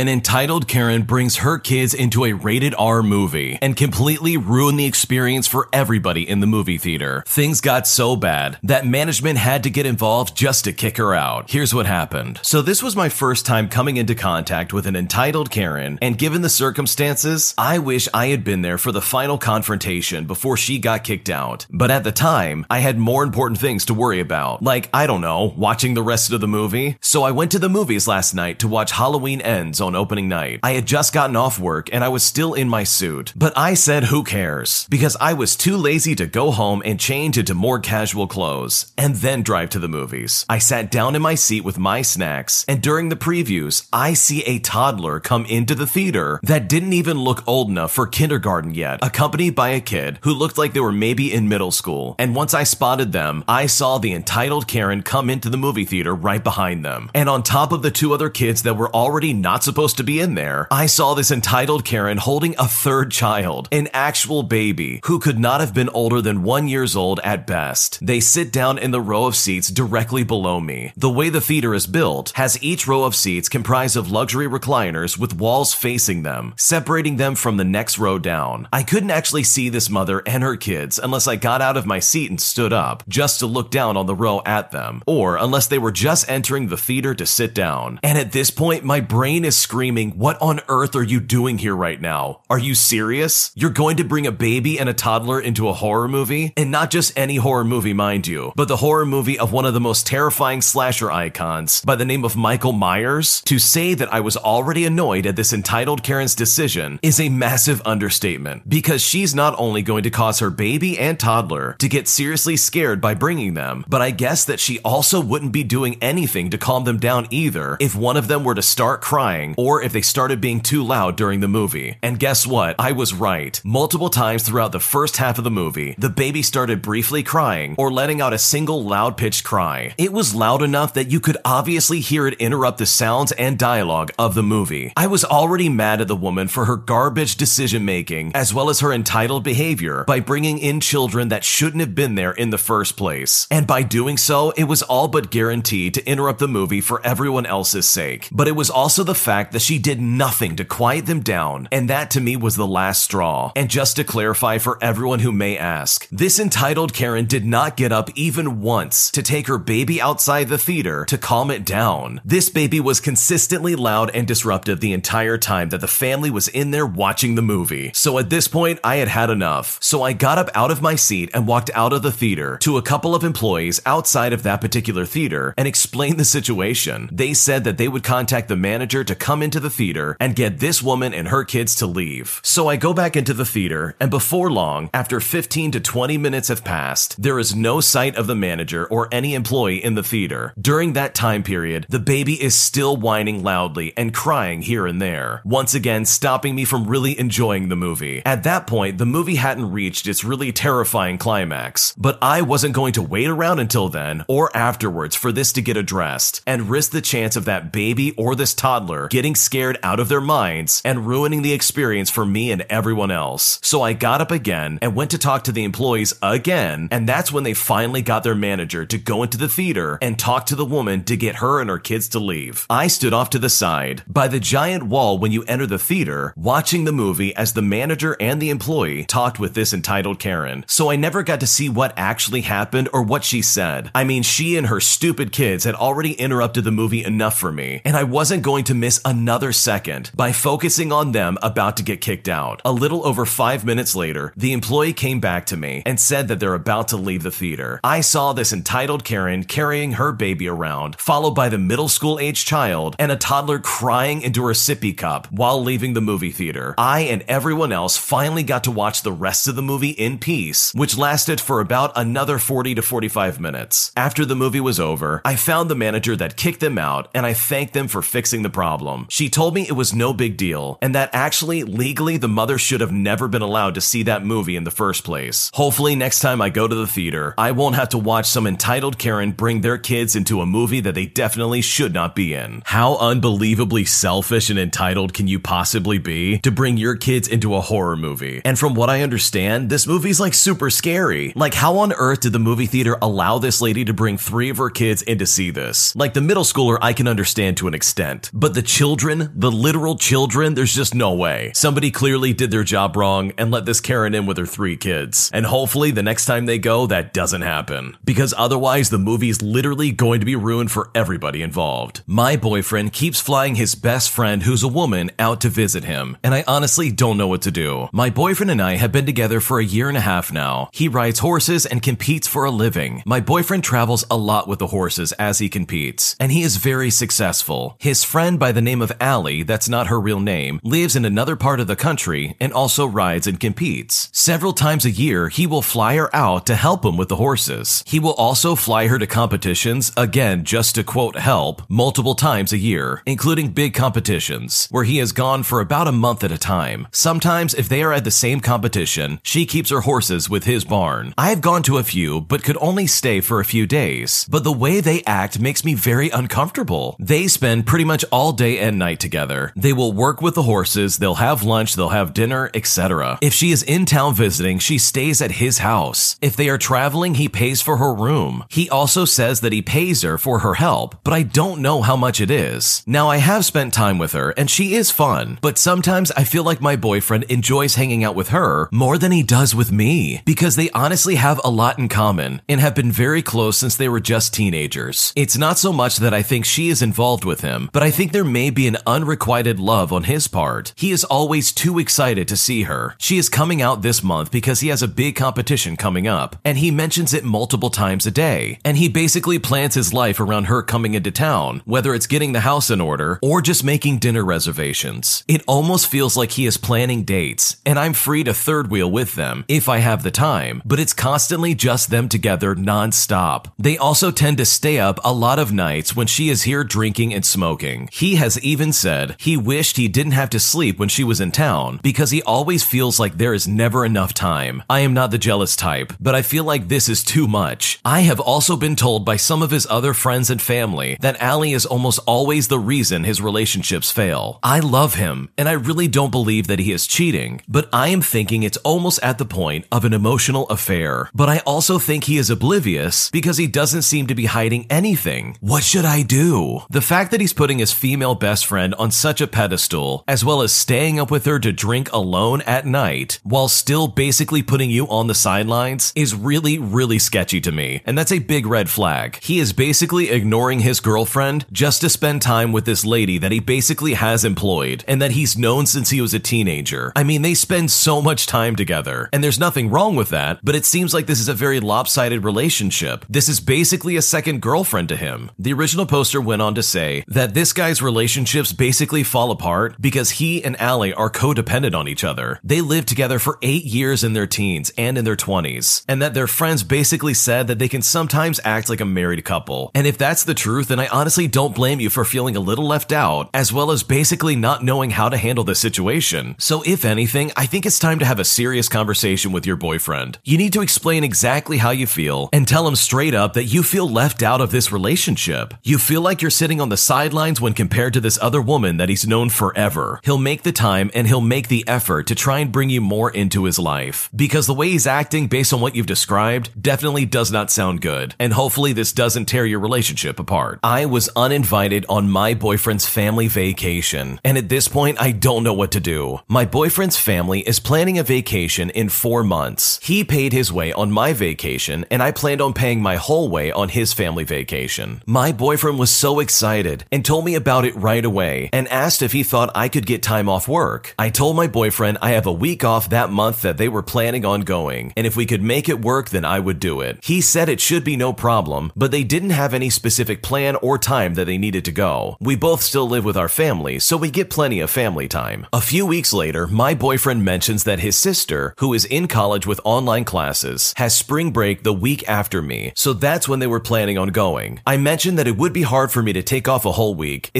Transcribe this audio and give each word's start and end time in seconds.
An 0.00 0.08
entitled 0.08 0.66
Karen 0.66 1.02
brings 1.02 1.36
her 1.36 1.58
kids 1.58 1.92
into 1.92 2.24
a 2.24 2.32
rated 2.32 2.74
R 2.78 3.02
movie 3.02 3.58
and 3.60 3.76
completely 3.76 4.38
ruin 4.38 4.76
the 4.76 4.86
experience 4.86 5.46
for 5.46 5.68
everybody 5.74 6.26
in 6.26 6.40
the 6.40 6.46
movie 6.46 6.78
theater. 6.78 7.22
Things 7.26 7.60
got 7.60 7.86
so 7.86 8.16
bad 8.16 8.56
that 8.62 8.86
management 8.86 9.36
had 9.36 9.62
to 9.64 9.68
get 9.68 9.84
involved 9.84 10.34
just 10.34 10.64
to 10.64 10.72
kick 10.72 10.96
her 10.96 11.14
out. 11.14 11.50
Here's 11.50 11.74
what 11.74 11.84
happened. 11.84 12.40
So 12.42 12.62
this 12.62 12.82
was 12.82 12.96
my 12.96 13.10
first 13.10 13.44
time 13.44 13.68
coming 13.68 13.98
into 13.98 14.14
contact 14.14 14.72
with 14.72 14.86
an 14.86 14.96
entitled 14.96 15.50
Karen, 15.50 15.98
and 16.00 16.16
given 16.16 16.40
the 16.40 16.48
circumstances, 16.48 17.52
I 17.58 17.78
wish 17.78 18.08
I 18.14 18.28
had 18.28 18.42
been 18.42 18.62
there 18.62 18.78
for 18.78 18.92
the 18.92 19.02
final 19.02 19.36
confrontation 19.36 20.24
before 20.24 20.56
she 20.56 20.78
got 20.78 21.04
kicked 21.04 21.28
out. 21.28 21.66
But 21.68 21.90
at 21.90 22.04
the 22.04 22.10
time, 22.10 22.64
I 22.70 22.78
had 22.78 22.96
more 22.96 23.22
important 23.22 23.60
things 23.60 23.84
to 23.84 23.92
worry 23.92 24.20
about, 24.20 24.62
like, 24.62 24.88
I 24.94 25.06
don't 25.06 25.20
know, 25.20 25.52
watching 25.58 25.92
the 25.92 26.02
rest 26.02 26.32
of 26.32 26.40
the 26.40 26.48
movie. 26.48 26.96
So 27.02 27.22
I 27.22 27.32
went 27.32 27.50
to 27.50 27.58
the 27.58 27.68
movies 27.68 28.08
last 28.08 28.32
night 28.32 28.58
to 28.60 28.66
watch 28.66 28.92
Halloween 28.92 29.42
Ends 29.42 29.78
on 29.78 29.89
opening 29.96 30.28
night. 30.28 30.60
I 30.62 30.72
had 30.72 30.86
just 30.86 31.12
gotten 31.12 31.36
off 31.36 31.58
work 31.58 31.88
and 31.92 32.04
I 32.04 32.08
was 32.08 32.22
still 32.22 32.54
in 32.54 32.68
my 32.68 32.84
suit, 32.84 33.32
but 33.36 33.56
I 33.56 33.74
said 33.74 34.04
who 34.04 34.22
cares? 34.24 34.86
Because 34.88 35.16
I 35.20 35.32
was 35.32 35.56
too 35.56 35.76
lazy 35.76 36.14
to 36.16 36.26
go 36.26 36.50
home 36.50 36.82
and 36.84 36.98
change 36.98 37.38
into 37.38 37.54
more 37.54 37.78
casual 37.78 38.26
clothes 38.26 38.92
and 38.96 39.16
then 39.16 39.42
drive 39.42 39.70
to 39.70 39.78
the 39.78 39.88
movies. 39.88 40.44
I 40.48 40.58
sat 40.58 40.90
down 40.90 41.14
in 41.14 41.22
my 41.22 41.34
seat 41.34 41.64
with 41.64 41.78
my 41.78 42.02
snacks 42.02 42.64
and 42.68 42.82
during 42.82 43.08
the 43.08 43.16
previews, 43.16 43.88
I 43.92 44.14
see 44.14 44.42
a 44.44 44.58
toddler 44.58 45.20
come 45.20 45.44
into 45.46 45.74
the 45.74 45.86
theater 45.86 46.40
that 46.42 46.68
didn't 46.68 46.92
even 46.92 47.18
look 47.18 47.46
old 47.46 47.68
enough 47.68 47.92
for 47.92 48.06
kindergarten 48.06 48.74
yet, 48.74 49.00
accompanied 49.02 49.54
by 49.54 49.70
a 49.70 49.80
kid 49.80 50.18
who 50.22 50.32
looked 50.32 50.58
like 50.58 50.72
they 50.72 50.80
were 50.80 50.92
maybe 50.92 51.32
in 51.32 51.48
middle 51.48 51.70
school. 51.70 52.14
And 52.18 52.34
once 52.34 52.54
I 52.54 52.64
spotted 52.64 53.12
them, 53.12 53.44
I 53.48 53.66
saw 53.66 53.98
the 53.98 54.12
entitled 54.12 54.68
Karen 54.68 55.02
come 55.02 55.30
into 55.30 55.50
the 55.50 55.56
movie 55.56 55.84
theater 55.84 56.14
right 56.14 56.42
behind 56.42 56.84
them. 56.84 57.10
And 57.14 57.28
on 57.28 57.42
top 57.42 57.72
of 57.72 57.82
the 57.82 57.90
two 57.90 58.14
other 58.14 58.30
kids 58.30 58.62
that 58.62 58.76
were 58.76 58.94
already 58.94 59.32
not 59.32 59.64
supposed 59.64 59.79
to 59.80 60.04
be 60.04 60.20
in 60.20 60.34
there, 60.34 60.68
I 60.70 60.86
saw 60.86 61.14
this 61.14 61.30
entitled 61.30 61.84
Karen 61.84 62.18
holding 62.18 62.54
a 62.58 62.68
third 62.68 63.10
child, 63.10 63.68
an 63.72 63.88
actual 63.92 64.42
baby, 64.42 65.00
who 65.04 65.18
could 65.18 65.38
not 65.38 65.60
have 65.60 65.72
been 65.72 65.88
older 65.88 66.20
than 66.20 66.42
one 66.42 66.68
years 66.68 66.94
old 66.94 67.20
at 67.24 67.46
best. 67.46 67.98
They 68.04 68.20
sit 68.20 68.52
down 68.52 68.78
in 68.78 68.90
the 68.90 69.00
row 69.00 69.24
of 69.24 69.36
seats 69.36 69.68
directly 69.68 70.22
below 70.22 70.60
me. 70.60 70.92
The 70.96 71.10
way 71.10 71.30
the 71.30 71.40
theater 71.40 71.74
is 71.74 71.86
built 71.86 72.32
has 72.36 72.62
each 72.62 72.86
row 72.86 73.04
of 73.04 73.16
seats 73.16 73.48
comprised 73.48 73.96
of 73.96 74.10
luxury 74.10 74.46
recliners 74.46 75.18
with 75.18 75.38
walls 75.38 75.72
facing 75.72 76.22
them, 76.22 76.54
separating 76.56 77.16
them 77.16 77.34
from 77.34 77.56
the 77.56 77.64
next 77.64 77.98
row 77.98 78.18
down. 78.18 78.68
I 78.72 78.82
couldn't 78.82 79.10
actually 79.10 79.44
see 79.44 79.68
this 79.68 79.88
mother 79.88 80.22
and 80.26 80.42
her 80.42 80.56
kids 80.56 80.98
unless 80.98 81.26
I 81.26 81.36
got 81.36 81.62
out 81.62 81.76
of 81.76 81.86
my 81.86 81.98
seat 81.98 82.30
and 82.30 82.40
stood 82.40 82.72
up, 82.72 83.02
just 83.08 83.38
to 83.40 83.46
look 83.46 83.70
down 83.70 83.96
on 83.96 84.06
the 84.06 84.14
row 84.14 84.42
at 84.44 84.70
them, 84.70 85.02
or 85.06 85.36
unless 85.36 85.66
they 85.66 85.78
were 85.78 85.92
just 85.92 86.28
entering 86.28 86.68
the 86.68 86.76
theater 86.76 87.14
to 87.14 87.26
sit 87.26 87.54
down. 87.54 87.98
And 88.02 88.18
at 88.18 88.32
this 88.32 88.50
point, 88.50 88.84
my 88.84 89.00
brain 89.00 89.44
is 89.44 89.56
screaming, 89.60 90.18
What 90.18 90.40
on 90.40 90.60
earth 90.68 90.96
are 90.96 91.02
you 91.02 91.20
doing 91.20 91.58
here 91.58 91.76
right 91.76 92.00
now? 92.00 92.40
Are 92.48 92.58
you 92.58 92.74
serious? 92.74 93.52
You're 93.54 93.70
going 93.70 93.96
to 93.98 94.04
bring 94.04 94.26
a 94.26 94.32
baby 94.32 94.78
and 94.78 94.88
a 94.88 94.94
toddler 94.94 95.40
into 95.40 95.68
a 95.68 95.74
horror 95.74 96.08
movie? 96.08 96.52
And 96.56 96.70
not 96.70 96.90
just 96.90 97.16
any 97.16 97.36
horror 97.36 97.64
movie, 97.64 97.92
mind 97.92 98.26
you, 98.26 98.52
but 98.56 98.68
the 98.68 98.78
horror 98.78 99.06
movie 99.06 99.38
of 99.38 99.52
one 99.52 99.64
of 99.64 99.74
the 99.74 99.80
most 99.80 100.06
terrifying 100.06 100.62
slasher 100.62 101.10
icons 101.10 101.82
by 101.82 101.96
the 101.96 102.04
name 102.04 102.24
of 102.24 102.36
Michael 102.36 102.72
Myers? 102.72 103.42
To 103.42 103.58
say 103.58 103.94
that 103.94 104.12
I 104.12 104.20
was 104.20 104.36
already 104.36 104.84
annoyed 104.84 105.26
at 105.26 105.36
this 105.36 105.52
entitled 105.52 106.02
Karen's 106.02 106.34
decision 106.34 106.98
is 107.02 107.20
a 107.20 107.28
massive 107.28 107.82
understatement 107.84 108.68
because 108.68 109.02
she's 109.02 109.34
not 109.34 109.54
only 109.58 109.82
going 109.82 110.02
to 110.04 110.10
cause 110.10 110.38
her 110.38 110.50
baby 110.50 110.98
and 110.98 111.20
toddler 111.20 111.76
to 111.78 111.88
get 111.88 112.08
seriously 112.08 112.56
scared 112.56 113.00
by 113.00 113.14
bringing 113.14 113.54
them, 113.54 113.84
but 113.88 114.00
I 114.00 114.10
guess 114.10 114.44
that 114.46 114.60
she 114.60 114.78
also 114.80 115.20
wouldn't 115.20 115.52
be 115.52 115.64
doing 115.64 115.96
anything 116.00 116.50
to 116.50 116.58
calm 116.58 116.84
them 116.84 116.98
down 116.98 117.28
either 117.30 117.76
if 117.80 117.94
one 117.94 118.16
of 118.16 118.28
them 118.28 118.44
were 118.44 118.54
to 118.54 118.62
start 118.62 119.00
crying 119.00 119.49
or 119.56 119.82
if 119.82 119.92
they 119.92 120.02
started 120.02 120.40
being 120.40 120.60
too 120.60 120.82
loud 120.82 121.16
during 121.16 121.40
the 121.40 121.48
movie. 121.48 121.96
And 122.02 122.18
guess 122.18 122.46
what? 122.46 122.76
I 122.78 122.92
was 122.92 123.14
right. 123.14 123.60
Multiple 123.64 124.10
times 124.10 124.42
throughout 124.42 124.72
the 124.72 124.80
first 124.80 125.16
half 125.16 125.38
of 125.38 125.44
the 125.44 125.50
movie, 125.50 125.94
the 125.98 126.08
baby 126.08 126.42
started 126.42 126.82
briefly 126.82 127.22
crying 127.22 127.74
or 127.78 127.90
letting 127.92 128.20
out 128.20 128.32
a 128.32 128.38
single 128.38 128.82
loud 128.82 129.16
pitched 129.16 129.44
cry. 129.44 129.94
It 129.98 130.12
was 130.12 130.34
loud 130.34 130.62
enough 130.62 130.94
that 130.94 131.10
you 131.10 131.20
could 131.20 131.38
obviously 131.44 132.00
hear 132.00 132.26
it 132.26 132.34
interrupt 132.34 132.78
the 132.78 132.86
sounds 132.86 133.32
and 133.32 133.58
dialogue 133.58 134.10
of 134.18 134.34
the 134.34 134.42
movie. 134.42 134.92
I 134.96 135.06
was 135.06 135.24
already 135.24 135.68
mad 135.68 136.00
at 136.00 136.08
the 136.08 136.16
woman 136.16 136.48
for 136.48 136.66
her 136.66 136.76
garbage 136.76 137.36
decision 137.36 137.84
making 137.84 138.32
as 138.34 138.52
well 138.52 138.70
as 138.70 138.80
her 138.80 138.92
entitled 138.92 139.44
behavior 139.44 140.04
by 140.04 140.20
bringing 140.20 140.58
in 140.58 140.80
children 140.80 141.28
that 141.28 141.44
shouldn't 141.44 141.80
have 141.80 141.94
been 141.94 142.14
there 142.14 142.32
in 142.32 142.50
the 142.50 142.58
first 142.58 142.96
place. 142.96 143.46
And 143.50 143.66
by 143.66 143.82
doing 143.82 144.16
so, 144.16 144.50
it 144.50 144.64
was 144.64 144.82
all 144.82 145.08
but 145.08 145.30
guaranteed 145.30 145.94
to 145.94 146.06
interrupt 146.06 146.38
the 146.38 146.48
movie 146.48 146.80
for 146.80 147.04
everyone 147.04 147.46
else's 147.46 147.88
sake. 147.88 148.28
But 148.30 148.48
it 148.48 148.56
was 148.56 148.70
also 148.70 149.04
the 149.04 149.14
fact 149.14 149.39
that 149.52 149.62
she 149.62 149.78
did 149.78 150.00
nothing 150.00 150.56
to 150.56 150.64
quiet 150.64 151.06
them 151.06 151.20
down, 151.20 151.68
and 151.72 151.88
that 151.88 152.10
to 152.10 152.20
me 152.20 152.36
was 152.36 152.56
the 152.56 152.66
last 152.66 153.02
straw. 153.02 153.52
And 153.56 153.70
just 153.70 153.96
to 153.96 154.04
clarify 154.04 154.58
for 154.58 154.78
everyone 154.82 155.20
who 155.20 155.32
may 155.32 155.56
ask, 155.56 156.08
this 156.10 156.38
entitled 156.38 156.92
Karen 156.92 157.26
did 157.26 157.44
not 157.44 157.76
get 157.76 157.92
up 157.92 158.10
even 158.14 158.60
once 158.60 159.10
to 159.12 159.22
take 159.22 159.46
her 159.46 159.58
baby 159.58 160.00
outside 160.00 160.48
the 160.48 160.58
theater 160.58 161.04
to 161.06 161.18
calm 161.18 161.50
it 161.50 161.64
down. 161.64 162.20
This 162.24 162.48
baby 162.48 162.80
was 162.80 163.00
consistently 163.00 163.74
loud 163.74 164.10
and 164.10 164.26
disruptive 164.26 164.80
the 164.80 164.92
entire 164.92 165.38
time 165.38 165.68
that 165.70 165.80
the 165.80 165.86
family 165.86 166.30
was 166.30 166.48
in 166.48 166.72
there 166.72 166.86
watching 166.86 167.36
the 167.36 167.42
movie. 167.42 167.92
So 167.94 168.18
at 168.18 168.30
this 168.30 168.48
point, 168.48 168.80
I 168.82 168.96
had 168.96 169.08
had 169.08 169.30
enough. 169.30 169.78
So 169.80 170.02
I 170.02 170.12
got 170.12 170.38
up 170.38 170.50
out 170.54 170.70
of 170.70 170.82
my 170.82 170.96
seat 170.96 171.30
and 171.32 171.46
walked 171.46 171.70
out 171.74 171.92
of 171.92 172.02
the 172.02 172.12
theater 172.12 172.58
to 172.58 172.76
a 172.76 172.82
couple 172.82 173.14
of 173.14 173.22
employees 173.22 173.80
outside 173.86 174.32
of 174.32 174.42
that 174.42 174.60
particular 174.60 175.06
theater 175.06 175.54
and 175.56 175.68
explained 175.68 176.18
the 176.18 176.24
situation. 176.24 177.08
They 177.12 177.34
said 177.34 177.64
that 177.64 177.78
they 177.78 177.86
would 177.86 178.02
contact 178.02 178.48
the 178.48 178.56
manager 178.56 179.04
to 179.04 179.14
come 179.14 179.29
into 179.30 179.60
the 179.60 179.70
theater 179.70 180.16
and 180.18 180.34
get 180.34 180.58
this 180.58 180.82
woman 180.82 181.14
and 181.14 181.28
her 181.28 181.44
kids 181.44 181.76
to 181.76 181.86
leave. 181.86 182.40
So 182.42 182.68
I 182.68 182.74
go 182.76 182.92
back 182.92 183.16
into 183.16 183.32
the 183.32 183.44
theater, 183.44 183.94
and 184.00 184.10
before 184.10 184.50
long, 184.50 184.90
after 184.92 185.20
15 185.20 185.70
to 185.70 185.80
20 185.80 186.18
minutes 186.18 186.48
have 186.48 186.64
passed, 186.64 187.22
there 187.22 187.38
is 187.38 187.54
no 187.54 187.80
sight 187.80 188.16
of 188.16 188.26
the 188.26 188.34
manager 188.34 188.86
or 188.86 189.08
any 189.12 189.34
employee 189.34 189.82
in 189.82 189.94
the 189.94 190.02
theater. 190.02 190.52
During 190.60 190.94
that 190.94 191.14
time 191.14 191.44
period, 191.44 191.86
the 191.88 192.00
baby 192.00 192.42
is 192.42 192.56
still 192.56 192.96
whining 192.96 193.44
loudly 193.44 193.92
and 193.96 194.12
crying 194.12 194.62
here 194.62 194.84
and 194.84 195.00
there, 195.00 195.42
once 195.44 195.74
again 195.74 196.04
stopping 196.04 196.56
me 196.56 196.64
from 196.64 196.88
really 196.88 197.18
enjoying 197.18 197.68
the 197.68 197.76
movie. 197.76 198.22
At 198.26 198.42
that 198.42 198.66
point, 198.66 198.98
the 198.98 199.06
movie 199.06 199.36
hadn't 199.36 199.70
reached 199.70 200.08
its 200.08 200.24
really 200.24 200.50
terrifying 200.50 201.18
climax, 201.18 201.94
but 201.96 202.18
I 202.20 202.42
wasn't 202.42 202.74
going 202.74 202.94
to 202.94 203.02
wait 203.02 203.28
around 203.28 203.60
until 203.60 203.88
then 203.88 204.24
or 204.26 204.54
afterwards 204.56 205.14
for 205.14 205.30
this 205.30 205.52
to 205.52 205.62
get 205.62 205.76
addressed 205.76 206.42
and 206.46 206.68
risk 206.68 206.90
the 206.90 207.00
chance 207.00 207.36
of 207.36 207.44
that 207.44 207.72
baby 207.72 208.12
or 208.16 208.34
this 208.34 208.54
toddler 208.54 209.06
getting 209.08 209.19
scared 209.34 209.78
out 209.82 210.00
of 210.00 210.08
their 210.08 210.20
minds 210.20 210.80
and 210.84 211.06
ruining 211.06 211.42
the 211.42 211.52
experience 211.52 212.08
for 212.08 212.24
me 212.24 212.50
and 212.50 212.62
everyone 212.70 213.10
else. 213.10 213.58
So 213.62 213.82
I 213.82 213.92
got 213.92 214.20
up 214.20 214.30
again 214.30 214.78
and 214.80 214.94
went 214.94 215.10
to 215.10 215.18
talk 215.18 215.44
to 215.44 215.52
the 215.52 215.64
employees 215.64 216.14
again, 216.22 216.88
and 216.90 217.08
that's 217.08 217.30
when 217.30 217.44
they 217.44 217.54
finally 217.54 218.00
got 218.00 218.22
their 218.24 218.34
manager 218.34 218.86
to 218.86 218.98
go 218.98 219.22
into 219.22 219.36
the 219.36 219.48
theater 219.48 219.98
and 220.00 220.18
talk 220.18 220.46
to 220.46 220.56
the 220.56 220.64
woman 220.64 221.04
to 221.04 221.16
get 221.16 221.36
her 221.36 221.60
and 221.60 221.68
her 221.68 221.78
kids 221.78 222.08
to 222.10 222.18
leave. 222.18 222.66
I 222.70 222.86
stood 222.86 223.12
off 223.12 223.30
to 223.30 223.38
the 223.38 223.50
side 223.50 224.02
by 224.06 224.26
the 224.28 224.40
giant 224.40 224.84
wall 224.84 225.18
when 225.18 225.32
you 225.32 225.44
enter 225.44 225.66
the 225.66 225.78
theater, 225.78 226.32
watching 226.36 226.84
the 226.84 226.92
movie 226.92 227.36
as 227.36 227.52
the 227.52 227.62
manager 227.62 228.16
and 228.18 228.40
the 228.40 228.50
employee 228.50 229.04
talked 229.04 229.38
with 229.38 229.54
this 229.54 229.74
entitled 229.74 230.18
Karen. 230.18 230.64
So 230.66 230.90
I 230.90 230.96
never 230.96 231.22
got 231.22 231.40
to 231.40 231.46
see 231.46 231.68
what 231.68 231.92
actually 231.96 232.40
happened 232.40 232.88
or 232.92 233.02
what 233.02 233.24
she 233.24 233.42
said. 233.42 233.90
I 233.94 234.04
mean, 234.04 234.22
she 234.22 234.56
and 234.56 234.68
her 234.68 234.80
stupid 234.80 235.32
kids 235.32 235.64
had 235.64 235.74
already 235.74 236.12
interrupted 236.12 236.64
the 236.64 236.70
movie 236.70 237.04
enough 237.04 237.38
for 237.38 237.52
me, 237.52 237.82
and 237.84 237.96
I 237.96 238.04
wasn't 238.04 238.42
going 238.42 238.64
to 238.64 238.74
miss 238.74 239.00
another 239.10 239.50
second 239.50 240.08
by 240.14 240.30
focusing 240.30 240.92
on 240.92 241.10
them 241.10 241.36
about 241.42 241.76
to 241.76 241.82
get 241.82 242.00
kicked 242.00 242.28
out. 242.28 242.62
A 242.64 242.70
little 242.70 243.04
over 243.04 243.26
five 243.26 243.64
minutes 243.64 243.96
later, 243.96 244.32
the 244.36 244.52
employee 244.52 244.92
came 244.92 245.18
back 245.18 245.46
to 245.46 245.56
me 245.56 245.82
and 245.84 245.98
said 245.98 246.28
that 246.28 246.38
they're 246.38 246.54
about 246.54 246.86
to 246.88 246.96
leave 246.96 247.24
the 247.24 247.32
theater. 247.32 247.80
I 247.82 248.02
saw 248.02 248.32
this 248.32 248.52
entitled 248.52 249.02
Karen 249.02 249.42
carrying 249.42 249.94
her 249.94 250.12
baby 250.12 250.46
around, 250.46 250.94
followed 251.00 251.32
by 251.32 251.48
the 251.48 251.58
middle 251.58 251.88
school 251.88 252.20
age 252.20 252.44
child 252.44 252.94
and 253.00 253.10
a 253.10 253.16
toddler 253.16 253.58
crying 253.58 254.22
into 254.22 254.46
her 254.46 254.52
sippy 254.52 254.96
cup 254.96 255.26
while 255.32 255.60
leaving 255.60 255.94
the 255.94 256.00
movie 256.00 256.30
theater. 256.30 256.76
I 256.78 257.00
and 257.00 257.24
everyone 257.26 257.72
else 257.72 257.96
finally 257.96 258.44
got 258.44 258.62
to 258.64 258.70
watch 258.70 259.02
the 259.02 259.10
rest 259.10 259.48
of 259.48 259.56
the 259.56 259.62
movie 259.62 259.90
in 259.90 260.20
peace, 260.20 260.72
which 260.72 260.96
lasted 260.96 261.40
for 261.40 261.58
about 261.58 261.90
another 261.96 262.38
40 262.38 262.76
to 262.76 262.82
45 262.82 263.40
minutes. 263.40 263.90
After 263.96 264.24
the 264.24 264.36
movie 264.36 264.60
was 264.60 264.78
over, 264.78 265.20
I 265.24 265.34
found 265.34 265.68
the 265.68 265.74
manager 265.74 266.14
that 266.14 266.36
kicked 266.36 266.60
them 266.60 266.78
out 266.78 267.10
and 267.12 267.26
I 267.26 267.32
thanked 267.32 267.72
them 267.72 267.88
for 267.88 268.02
fixing 268.02 268.42
the 268.42 268.50
problem. 268.50 268.99
She 269.08 269.28
told 269.28 269.54
me 269.54 269.66
it 269.66 269.72
was 269.72 269.94
no 269.94 270.12
big 270.12 270.36
deal 270.36 270.78
and 270.82 270.94
that 270.94 271.10
actually 271.12 271.62
legally 271.64 272.16
the 272.16 272.28
mother 272.28 272.58
should 272.58 272.80
have 272.80 272.92
never 272.92 273.28
been 273.28 273.42
allowed 273.42 273.74
to 273.74 273.80
see 273.80 274.02
that 274.04 274.24
movie 274.24 274.56
in 274.56 274.64
the 274.64 274.70
first 274.70 275.04
place. 275.04 275.50
Hopefully 275.54 275.94
next 275.94 276.20
time 276.20 276.40
I 276.40 276.50
go 276.50 276.68
to 276.68 276.74
the 276.74 276.86
theater, 276.86 277.34
I 277.38 277.52
won't 277.52 277.76
have 277.76 277.90
to 277.90 277.98
watch 277.98 278.26
some 278.26 278.46
entitled 278.46 278.98
Karen 278.98 279.32
bring 279.32 279.60
their 279.60 279.78
kids 279.78 280.16
into 280.16 280.40
a 280.40 280.46
movie 280.46 280.80
that 280.80 280.94
they 280.94 281.06
definitely 281.06 281.60
should 281.60 281.92
not 281.92 282.14
be 282.14 282.34
in. 282.34 282.62
How 282.66 282.96
unbelievably 282.96 283.84
selfish 283.84 284.50
and 284.50 284.58
entitled 284.58 285.14
can 285.14 285.26
you 285.26 285.38
possibly 285.38 285.98
be 285.98 286.38
to 286.38 286.50
bring 286.50 286.76
your 286.76 286.96
kids 286.96 287.28
into 287.28 287.54
a 287.54 287.60
horror 287.60 287.96
movie? 287.96 288.42
And 288.44 288.58
from 288.58 288.74
what 288.74 288.90
I 288.90 289.02
understand, 289.02 289.70
this 289.70 289.86
movie's 289.86 290.20
like 290.20 290.34
super 290.34 290.70
scary. 290.70 291.32
Like 291.34 291.54
how 291.54 291.78
on 291.78 291.92
earth 291.92 292.20
did 292.20 292.32
the 292.32 292.38
movie 292.38 292.66
theater 292.66 292.96
allow 293.02 293.38
this 293.38 293.60
lady 293.60 293.84
to 293.84 293.92
bring 293.92 294.16
three 294.16 294.50
of 294.50 294.58
her 294.58 294.70
kids 294.70 295.02
in 295.02 295.18
to 295.18 295.26
see 295.26 295.50
this? 295.50 295.94
Like 295.96 296.14
the 296.14 296.20
middle 296.20 296.44
schooler 296.44 296.78
I 296.80 296.92
can 296.92 297.08
understand 297.08 297.56
to 297.58 297.68
an 297.68 297.74
extent, 297.74 298.30
but 298.32 298.54
the 298.54 298.62
children 298.62 298.89
children, 298.90 299.30
the 299.36 299.52
literal 299.52 299.94
children, 299.94 300.54
there's 300.54 300.74
just 300.74 300.96
no 300.96 301.14
way. 301.14 301.52
Somebody 301.54 301.92
clearly 301.92 302.32
did 302.32 302.50
their 302.50 302.64
job 302.64 302.96
wrong 302.96 303.30
and 303.38 303.52
let 303.52 303.64
this 303.64 303.80
Karen 303.80 304.16
in 304.16 304.26
with 304.26 304.36
her 304.36 304.46
three 304.46 304.76
kids. 304.76 305.30
And 305.32 305.46
hopefully 305.46 305.92
the 305.92 306.02
next 306.02 306.26
time 306.26 306.46
they 306.46 306.58
go, 306.58 306.88
that 306.88 307.14
doesn't 307.14 307.42
happen. 307.42 307.96
Because 308.04 308.34
otherwise, 308.36 308.90
the 308.90 308.98
movie's 308.98 309.42
literally 309.42 309.92
going 309.92 310.18
to 310.18 310.26
be 310.26 310.34
ruined 310.34 310.72
for 310.72 310.90
everybody 310.92 311.40
involved. 311.40 312.02
My 312.04 312.34
boyfriend 312.34 312.92
keeps 312.92 313.20
flying 313.20 313.54
his 313.54 313.76
best 313.76 314.10
friend, 314.10 314.42
who's 314.42 314.64
a 314.64 314.68
woman, 314.68 315.12
out 315.20 315.40
to 315.42 315.48
visit 315.48 315.84
him, 315.84 316.16
and 316.24 316.34
I 316.34 316.42
honestly 316.48 316.90
don't 316.90 317.16
know 317.16 317.28
what 317.28 317.42
to 317.42 317.52
do. 317.52 317.88
My 317.92 318.10
boyfriend 318.10 318.50
and 318.50 318.60
I 318.60 318.74
have 318.74 318.90
been 318.90 319.06
together 319.06 319.38
for 319.38 319.60
a 319.60 319.64
year 319.64 319.86
and 319.86 319.96
a 319.96 320.00
half 320.00 320.32
now. 320.32 320.68
He 320.72 320.88
rides 320.88 321.20
horses 321.20 321.64
and 321.64 321.80
competes 321.80 322.26
for 322.26 322.44
a 322.44 322.50
living. 322.50 323.04
My 323.06 323.20
boyfriend 323.20 323.62
travels 323.62 324.04
a 324.10 324.16
lot 324.16 324.48
with 324.48 324.58
the 324.58 324.66
horses 324.66 325.12
as 325.12 325.38
he 325.38 325.48
competes, 325.48 326.16
and 326.18 326.32
he 326.32 326.42
is 326.42 326.56
very 326.56 326.90
successful. 326.90 327.76
His 327.78 328.02
friend 328.02 328.36
by 328.36 328.50
the 328.50 328.60
name 328.60 328.69
of 328.78 328.92
Allie, 329.00 329.42
that's 329.42 329.68
not 329.68 329.88
her 329.88 330.00
real 330.00 330.20
name, 330.20 330.60
lives 330.62 330.94
in 330.94 331.04
another 331.04 331.34
part 331.34 331.58
of 331.58 331.66
the 331.66 331.74
country 331.74 332.36
and 332.38 332.52
also 332.52 332.86
rides 332.86 333.26
and 333.26 333.40
competes. 333.40 334.08
Several 334.12 334.52
times 334.52 334.84
a 334.84 334.90
year, 334.90 335.28
he 335.28 335.46
will 335.46 335.62
fly 335.62 335.96
her 335.96 336.14
out 336.14 336.46
to 336.46 336.54
help 336.54 336.84
him 336.84 336.96
with 336.96 337.08
the 337.08 337.16
horses. 337.16 337.82
He 337.86 337.98
will 337.98 338.14
also 338.14 338.54
fly 338.54 338.86
her 338.86 338.98
to 338.98 339.06
competitions, 339.06 339.90
again, 339.96 340.44
just 340.44 340.76
to 340.76 340.84
quote 340.84 341.16
help, 341.16 341.62
multiple 341.68 342.14
times 342.14 342.52
a 342.52 342.58
year, 342.58 343.02
including 343.06 343.48
big 343.48 343.74
competitions, 343.74 344.68
where 344.70 344.84
he 344.84 344.98
has 344.98 345.10
gone 345.12 345.42
for 345.42 345.60
about 345.60 345.88
a 345.88 345.92
month 345.92 346.22
at 346.22 346.30
a 346.30 346.38
time. 346.38 346.86
Sometimes, 346.92 347.54
if 347.54 347.68
they 347.68 347.82
are 347.82 347.92
at 347.92 348.04
the 348.04 348.10
same 348.12 348.38
competition, 348.38 349.18
she 349.24 349.46
keeps 349.46 349.70
her 349.70 349.80
horses 349.80 350.30
with 350.30 350.44
his 350.44 350.64
barn. 350.64 351.14
I 351.18 351.30
have 351.30 351.40
gone 351.40 351.64
to 351.64 351.78
a 351.78 351.82
few, 351.82 352.20
but 352.20 352.44
could 352.44 352.58
only 352.60 352.86
stay 352.86 353.20
for 353.20 353.40
a 353.40 353.44
few 353.44 353.66
days. 353.66 354.26
But 354.30 354.44
the 354.44 354.52
way 354.52 354.80
they 354.80 355.02
act 355.04 355.40
makes 355.40 355.64
me 355.64 355.74
very 355.74 356.10
uncomfortable. 356.10 356.96
They 357.00 357.26
spend 357.26 357.66
pretty 357.66 357.84
much 357.84 358.04
all 358.12 358.32
day 358.32 358.59
and 358.60 358.78
night 358.78 359.00
together. 359.00 359.52
They 359.56 359.72
will 359.72 359.92
work 359.92 360.20
with 360.20 360.34
the 360.34 360.42
horses, 360.42 360.98
they'll 360.98 361.14
have 361.14 361.42
lunch, 361.42 361.74
they'll 361.74 361.88
have 361.88 362.14
dinner, 362.14 362.50
etc. 362.54 363.18
If 363.20 363.34
she 363.34 363.50
is 363.50 363.62
in 363.62 363.86
town 363.86 364.14
visiting, 364.14 364.58
she 364.58 364.78
stays 364.78 365.20
at 365.20 365.32
his 365.32 365.58
house. 365.58 366.16
If 366.20 366.36
they 366.36 366.48
are 366.48 366.58
traveling, 366.58 367.14
he 367.14 367.28
pays 367.28 367.62
for 367.62 367.78
her 367.78 367.94
room. 367.94 368.44
He 368.50 368.68
also 368.68 369.04
says 369.04 369.40
that 369.40 369.52
he 369.52 369.62
pays 369.62 370.02
her 370.02 370.18
for 370.18 370.40
her 370.40 370.54
help, 370.54 370.96
but 371.02 371.14
I 371.14 371.22
don't 371.22 371.62
know 371.62 371.82
how 371.82 371.96
much 371.96 372.20
it 372.20 372.30
is. 372.30 372.82
Now, 372.86 373.08
I 373.08 373.16
have 373.16 373.44
spent 373.44 373.72
time 373.72 373.98
with 373.98 374.12
her, 374.12 374.30
and 374.30 374.50
she 374.50 374.74
is 374.74 374.90
fun, 374.90 375.38
but 375.40 375.58
sometimes 375.58 376.10
I 376.12 376.24
feel 376.24 376.44
like 376.44 376.60
my 376.60 376.76
boyfriend 376.76 377.24
enjoys 377.24 377.74
hanging 377.76 378.04
out 378.04 378.14
with 378.14 378.28
her 378.28 378.68
more 378.70 378.98
than 378.98 379.12
he 379.12 379.22
does 379.22 379.54
with 379.54 379.72
me, 379.72 380.22
because 380.24 380.56
they 380.56 380.70
honestly 380.70 381.14
have 381.14 381.40
a 381.42 381.50
lot 381.50 381.78
in 381.78 381.88
common 381.88 382.42
and 382.48 382.60
have 382.60 382.74
been 382.74 382.92
very 382.92 383.22
close 383.22 383.56
since 383.56 383.76
they 383.76 383.88
were 383.88 384.00
just 384.00 384.34
teenagers. 384.34 385.12
It's 385.16 385.38
not 385.38 385.58
so 385.58 385.72
much 385.72 385.96
that 385.96 386.14
I 386.14 386.22
think 386.22 386.44
she 386.44 386.68
is 386.68 386.82
involved 386.82 387.24
with 387.24 387.40
him, 387.40 387.70
but 387.72 387.82
I 387.82 387.90
think 387.90 388.12
there 388.12 388.24
may 388.24 388.49
be 388.50 388.66
an 388.66 388.78
unrequited 388.86 389.58
love 389.60 389.92
on 389.92 390.04
his 390.04 390.28
part. 390.28 390.72
He 390.76 390.90
is 390.90 391.04
always 391.04 391.52
too 391.52 391.78
excited 391.78 392.28
to 392.28 392.36
see 392.36 392.62
her. 392.62 392.94
She 392.98 393.18
is 393.18 393.28
coming 393.28 393.62
out 393.62 393.82
this 393.82 394.02
month 394.02 394.30
because 394.30 394.60
he 394.60 394.68
has 394.68 394.82
a 394.82 394.88
big 394.88 395.16
competition 395.16 395.76
coming 395.76 396.06
up, 396.06 396.36
and 396.44 396.58
he 396.58 396.70
mentions 396.70 397.14
it 397.14 397.24
multiple 397.24 397.70
times 397.70 398.06
a 398.06 398.10
day. 398.10 398.58
And 398.64 398.76
he 398.76 398.88
basically 398.88 399.38
plans 399.38 399.74
his 399.74 399.92
life 399.92 400.20
around 400.20 400.44
her 400.44 400.62
coming 400.62 400.94
into 400.94 401.10
town, 401.10 401.62
whether 401.64 401.94
it's 401.94 402.06
getting 402.06 402.32
the 402.32 402.40
house 402.40 402.70
in 402.70 402.80
order 402.80 403.18
or 403.22 403.40
just 403.40 403.64
making 403.64 403.98
dinner 403.98 404.24
reservations. 404.24 405.24
It 405.28 405.42
almost 405.46 405.86
feels 405.86 406.16
like 406.16 406.32
he 406.32 406.46
is 406.46 406.56
planning 406.56 407.04
dates, 407.04 407.56
and 407.64 407.78
I'm 407.78 407.92
free 407.92 408.24
to 408.24 408.34
third 408.34 408.70
wheel 408.70 408.90
with 408.90 409.14
them 409.14 409.44
if 409.48 409.68
I 409.68 409.78
have 409.78 410.02
the 410.02 410.10
time, 410.10 410.62
but 410.64 410.80
it's 410.80 410.92
constantly 410.92 411.54
just 411.54 411.90
them 411.90 412.08
together 412.08 412.54
nonstop. 412.54 413.52
They 413.58 413.76
also 413.76 414.10
tend 414.10 414.38
to 414.38 414.44
stay 414.44 414.78
up 414.78 414.98
a 415.04 415.12
lot 415.12 415.38
of 415.38 415.52
nights 415.52 415.94
when 415.94 416.06
she 416.06 416.28
is 416.28 416.42
here 416.42 416.64
drinking 416.64 417.14
and 417.14 417.24
smoking. 417.24 417.88
He 417.92 418.16
has 418.16 418.39
even 418.42 418.72
said 418.72 419.16
he 419.18 419.36
wished 419.36 419.76
he 419.76 419.88
didn't 419.88 420.12
have 420.12 420.30
to 420.30 420.40
sleep 420.40 420.78
when 420.78 420.88
she 420.88 421.04
was 421.04 421.20
in 421.20 421.30
town 421.30 421.80
because 421.82 422.10
he 422.10 422.22
always 422.22 422.62
feels 422.62 422.98
like 422.98 423.16
there 423.16 423.34
is 423.34 423.48
never 423.48 423.84
enough 423.84 424.14
time. 424.14 424.62
I 424.68 424.80
am 424.80 424.94
not 424.94 425.10
the 425.10 425.18
jealous 425.18 425.56
type, 425.56 425.92
but 426.00 426.14
I 426.14 426.22
feel 426.22 426.44
like 426.44 426.68
this 426.68 426.88
is 426.88 427.04
too 427.04 427.26
much. 427.26 427.80
I 427.84 428.00
have 428.00 428.20
also 428.20 428.56
been 428.56 428.76
told 428.76 429.04
by 429.04 429.16
some 429.16 429.42
of 429.42 429.50
his 429.50 429.66
other 429.70 429.94
friends 429.94 430.30
and 430.30 430.40
family 430.40 430.96
that 431.00 431.20
Allie 431.20 431.52
is 431.52 431.66
almost 431.66 432.00
always 432.06 432.48
the 432.48 432.58
reason 432.58 433.04
his 433.04 433.20
relationships 433.20 433.90
fail. 433.90 434.38
I 434.42 434.60
love 434.60 434.94
him, 434.94 435.30
and 435.36 435.48
I 435.48 435.52
really 435.52 435.88
don't 435.88 436.10
believe 436.10 436.46
that 436.46 436.58
he 436.58 436.72
is 436.72 436.86
cheating, 436.86 437.42
but 437.48 437.68
I 437.72 437.88
am 437.88 438.02
thinking 438.02 438.42
it's 438.42 438.56
almost 438.58 439.00
at 439.02 439.18
the 439.18 439.24
point 439.24 439.66
of 439.70 439.84
an 439.84 439.92
emotional 439.92 440.48
affair. 440.48 441.10
But 441.14 441.28
I 441.28 441.38
also 441.40 441.78
think 441.78 442.04
he 442.04 442.18
is 442.18 442.30
oblivious 442.30 443.10
because 443.10 443.36
he 443.36 443.46
doesn't 443.46 443.82
seem 443.82 444.06
to 444.06 444.14
be 444.14 444.26
hiding 444.26 444.66
anything. 444.70 445.36
What 445.40 445.64
should 445.64 445.84
I 445.84 446.02
do? 446.02 446.62
The 446.70 446.80
fact 446.80 447.10
that 447.10 447.20
he's 447.20 447.32
putting 447.32 447.58
his 447.58 447.72
female 447.72 448.14
best 448.14 448.29
friend 448.38 448.74
on 448.74 448.90
such 448.90 449.20
a 449.20 449.26
pedestal, 449.26 450.04
as 450.06 450.24
well 450.24 450.42
as 450.42 450.52
staying 450.52 450.98
up 450.98 451.10
with 451.10 451.24
her 451.24 451.38
to 451.38 451.52
drink 451.52 451.92
alone 451.92 452.42
at 452.42 452.66
night, 452.66 453.18
while 453.22 453.48
still 453.48 453.88
basically 453.88 454.42
putting 454.42 454.70
you 454.70 454.86
on 454.88 455.06
the 455.06 455.14
sidelines, 455.14 455.92
is 455.96 456.14
really, 456.14 456.58
really 456.58 456.98
sketchy 456.98 457.40
to 457.40 457.52
me. 457.52 457.82
And 457.84 457.98
that's 457.98 458.12
a 458.12 458.18
big 458.18 458.46
red 458.46 458.70
flag. 458.70 459.18
He 459.22 459.40
is 459.40 459.52
basically 459.52 460.10
ignoring 460.10 460.60
his 460.60 460.80
girlfriend 460.80 461.46
just 461.52 461.80
to 461.80 461.88
spend 461.88 462.22
time 462.22 462.52
with 462.52 462.64
this 462.64 462.84
lady 462.84 463.18
that 463.18 463.32
he 463.32 463.40
basically 463.40 463.94
has 463.94 464.24
employed 464.24 464.84
and 464.86 465.02
that 465.02 465.12
he's 465.12 465.36
known 465.36 465.66
since 465.66 465.90
he 465.90 466.00
was 466.00 466.14
a 466.14 466.20
teenager. 466.20 466.92
I 466.94 467.02
mean, 467.02 467.22
they 467.22 467.34
spend 467.34 467.70
so 467.70 468.00
much 468.00 468.26
time 468.26 468.56
together, 468.56 469.08
and 469.12 469.22
there's 469.22 469.40
nothing 469.40 469.70
wrong 469.70 469.96
with 469.96 470.10
that, 470.10 470.40
but 470.42 470.54
it 470.54 470.64
seems 470.64 470.94
like 470.94 471.06
this 471.06 471.20
is 471.20 471.28
a 471.28 471.34
very 471.34 471.60
lopsided 471.60 472.24
relationship. 472.24 473.04
This 473.08 473.28
is 473.28 473.40
basically 473.40 473.96
a 473.96 474.02
second 474.02 474.42
girlfriend 474.42 474.88
to 474.90 474.96
him. 474.96 475.30
The 475.38 475.52
original 475.52 475.86
poster 475.86 476.20
went 476.20 476.42
on 476.42 476.54
to 476.54 476.62
say 476.62 477.04
that 477.08 477.34
this 477.34 477.52
guy's 477.52 477.82
relationships 478.20 478.52
basically 478.52 479.02
fall 479.02 479.30
apart 479.30 479.80
because 479.80 480.10
he 480.10 480.44
and 480.44 480.60
Allie 480.60 480.92
are 480.92 481.08
codependent 481.08 481.74
on 481.74 481.88
each 481.88 482.04
other. 482.04 482.38
They 482.44 482.60
lived 482.60 482.86
together 482.86 483.18
for 483.18 483.38
eight 483.40 483.64
years 483.64 484.04
in 484.04 484.12
their 484.12 484.26
teens 484.26 484.70
and 484.76 484.98
in 484.98 485.06
their 485.06 485.16
20s, 485.16 485.84
and 485.88 486.02
that 486.02 486.12
their 486.12 486.26
friends 486.26 486.62
basically 486.62 487.14
said 487.14 487.46
that 487.46 487.58
they 487.58 487.68
can 487.68 487.80
sometimes 487.80 488.38
act 488.44 488.68
like 488.68 488.82
a 488.82 488.84
married 488.84 489.24
couple. 489.24 489.70
And 489.74 489.86
if 489.86 489.96
that's 489.96 490.24
the 490.24 490.34
truth, 490.34 490.68
then 490.68 490.78
I 490.78 490.88
honestly 490.88 491.28
don't 491.28 491.54
blame 491.54 491.80
you 491.80 491.88
for 491.88 492.04
feeling 492.04 492.36
a 492.36 492.40
little 492.40 492.66
left 492.66 492.92
out, 492.92 493.30
as 493.32 493.54
well 493.54 493.70
as 493.70 493.82
basically 493.82 494.36
not 494.36 494.62
knowing 494.62 494.90
how 494.90 495.08
to 495.08 495.16
handle 495.16 495.44
the 495.44 495.54
situation. 495.54 496.34
So, 496.38 496.62
if 496.66 496.84
anything, 496.84 497.32
I 497.38 497.46
think 497.46 497.64
it's 497.64 497.78
time 497.78 498.00
to 498.00 498.04
have 498.04 498.20
a 498.20 498.24
serious 498.24 498.68
conversation 498.68 499.32
with 499.32 499.46
your 499.46 499.56
boyfriend. 499.56 500.18
You 500.24 500.36
need 500.36 500.52
to 500.52 500.60
explain 500.60 501.04
exactly 501.04 501.56
how 501.56 501.70
you 501.70 501.86
feel 501.86 502.28
and 502.34 502.46
tell 502.46 502.68
him 502.68 502.76
straight 502.76 503.14
up 503.14 503.32
that 503.32 503.44
you 503.44 503.62
feel 503.62 503.88
left 503.88 504.22
out 504.22 504.42
of 504.42 504.50
this 504.50 504.72
relationship. 504.72 505.54
You 505.62 505.78
feel 505.78 506.02
like 506.02 506.20
you're 506.20 506.30
sitting 506.30 506.60
on 506.60 506.68
the 506.68 506.76
sidelines 506.76 507.40
when 507.40 507.54
compared 507.54 507.94
to 507.94 508.09
this 508.10 508.18
other 508.20 508.42
woman 508.42 508.78
that 508.78 508.88
he's 508.88 509.06
known 509.06 509.30
forever. 509.30 510.00
He'll 510.02 510.18
make 510.18 510.42
the 510.42 510.50
time 510.50 510.90
and 510.94 511.06
he'll 511.06 511.20
make 511.20 511.46
the 511.46 511.62
effort 511.68 512.08
to 512.08 512.16
try 512.16 512.40
and 512.40 512.50
bring 512.50 512.68
you 512.68 512.80
more 512.80 513.08
into 513.08 513.44
his 513.44 513.56
life. 513.56 514.10
Because 514.12 514.48
the 514.48 514.54
way 514.54 514.70
he's 514.70 514.88
acting 514.88 515.28
based 515.28 515.52
on 515.52 515.60
what 515.60 515.76
you've 515.76 515.86
described 515.86 516.50
definitely 516.60 517.06
does 517.06 517.30
not 517.30 517.52
sound 517.52 517.82
good. 517.82 518.16
And 518.18 518.32
hopefully 518.32 518.72
this 518.72 518.92
doesn't 518.92 519.26
tear 519.26 519.46
your 519.46 519.60
relationship 519.60 520.18
apart. 520.18 520.58
I 520.64 520.86
was 520.86 521.08
uninvited 521.14 521.86
on 521.88 522.10
my 522.10 522.34
boyfriend's 522.34 522.88
family 522.88 523.28
vacation. 523.28 524.18
And 524.24 524.36
at 524.36 524.48
this 524.48 524.66
point, 524.66 525.00
I 525.00 525.12
don't 525.12 525.44
know 525.44 525.54
what 525.54 525.70
to 525.70 525.80
do. 525.80 526.18
My 526.26 526.44
boyfriend's 526.44 526.96
family 526.96 527.46
is 527.46 527.60
planning 527.60 527.96
a 527.96 528.02
vacation 528.02 528.70
in 528.70 528.88
four 528.88 529.22
months. 529.22 529.78
He 529.84 530.02
paid 530.02 530.32
his 530.32 530.52
way 530.52 530.72
on 530.72 530.90
my 530.90 531.12
vacation 531.12 531.84
and 531.92 532.02
I 532.02 532.10
planned 532.10 532.40
on 532.40 532.54
paying 532.54 532.82
my 532.82 532.96
whole 532.96 533.28
way 533.28 533.52
on 533.52 533.68
his 533.68 533.92
family 533.92 534.24
vacation. 534.24 535.00
My 535.06 535.30
boyfriend 535.30 535.78
was 535.78 535.92
so 535.92 536.18
excited 536.18 536.86
and 536.90 537.04
told 537.04 537.24
me 537.24 537.36
about 537.36 537.64
it 537.64 537.76
right 537.76 537.99
away 538.04 538.50
and 538.52 538.68
asked 538.68 539.02
if 539.02 539.12
he 539.12 539.22
thought 539.22 539.50
I 539.54 539.68
could 539.68 539.86
get 539.86 540.02
time 540.02 540.28
off 540.28 540.48
work. 540.48 540.94
I 540.98 541.10
told 541.10 541.36
my 541.36 541.46
boyfriend 541.46 541.98
I 542.00 542.10
have 542.10 542.26
a 542.26 542.32
week 542.32 542.64
off 542.64 542.90
that 542.90 543.10
month 543.10 543.42
that 543.42 543.56
they 543.56 543.68
were 543.68 543.82
planning 543.82 544.24
on 544.24 544.42
going, 544.42 544.92
and 544.96 545.06
if 545.06 545.16
we 545.16 545.26
could 545.26 545.42
make 545.42 545.68
it 545.68 545.80
work, 545.80 546.10
then 546.10 546.24
I 546.24 546.38
would 546.38 546.60
do 546.60 546.80
it. 546.80 546.98
He 547.02 547.20
said 547.20 547.48
it 547.48 547.60
should 547.60 547.84
be 547.84 547.96
no 547.96 548.12
problem, 548.12 548.72
but 548.76 548.90
they 548.90 549.04
didn't 549.04 549.30
have 549.30 549.54
any 549.54 549.70
specific 549.70 550.22
plan 550.22 550.56
or 550.56 550.78
time 550.78 551.14
that 551.14 551.26
they 551.26 551.38
needed 551.38 551.64
to 551.64 551.72
go. 551.72 552.16
We 552.20 552.36
both 552.36 552.62
still 552.62 552.88
live 552.88 553.04
with 553.04 553.16
our 553.16 553.28
family, 553.28 553.78
so 553.78 553.96
we 553.96 554.10
get 554.10 554.30
plenty 554.30 554.60
of 554.60 554.70
family 554.70 555.08
time. 555.08 555.46
A 555.52 555.60
few 555.60 555.86
weeks 555.86 556.12
later, 556.12 556.46
my 556.46 556.74
boyfriend 556.74 557.24
mentions 557.24 557.64
that 557.64 557.80
his 557.80 557.96
sister, 557.96 558.54
who 558.58 558.74
is 558.74 558.84
in 558.84 559.08
college 559.08 559.46
with 559.46 559.60
online 559.64 560.04
classes, 560.04 560.74
has 560.76 560.96
spring 560.96 561.30
break 561.30 561.62
the 561.62 561.72
week 561.72 562.08
after 562.08 562.42
me, 562.42 562.72
so 562.74 562.92
that's 562.92 563.28
when 563.28 563.38
they 563.38 563.46
were 563.46 563.60
planning 563.60 563.98
on 563.98 564.08
going. 564.08 564.60
I 564.66 564.76
mentioned 564.76 565.18
that 565.18 565.28
it 565.28 565.36
would 565.36 565.52
be 565.52 565.62
hard 565.62 565.90
for 565.90 566.02
me 566.02 566.12
to 566.12 566.22
take 566.22 566.48
off 566.48 566.64
a 566.64 566.72
whole 566.72 566.94
week, 566.94 567.30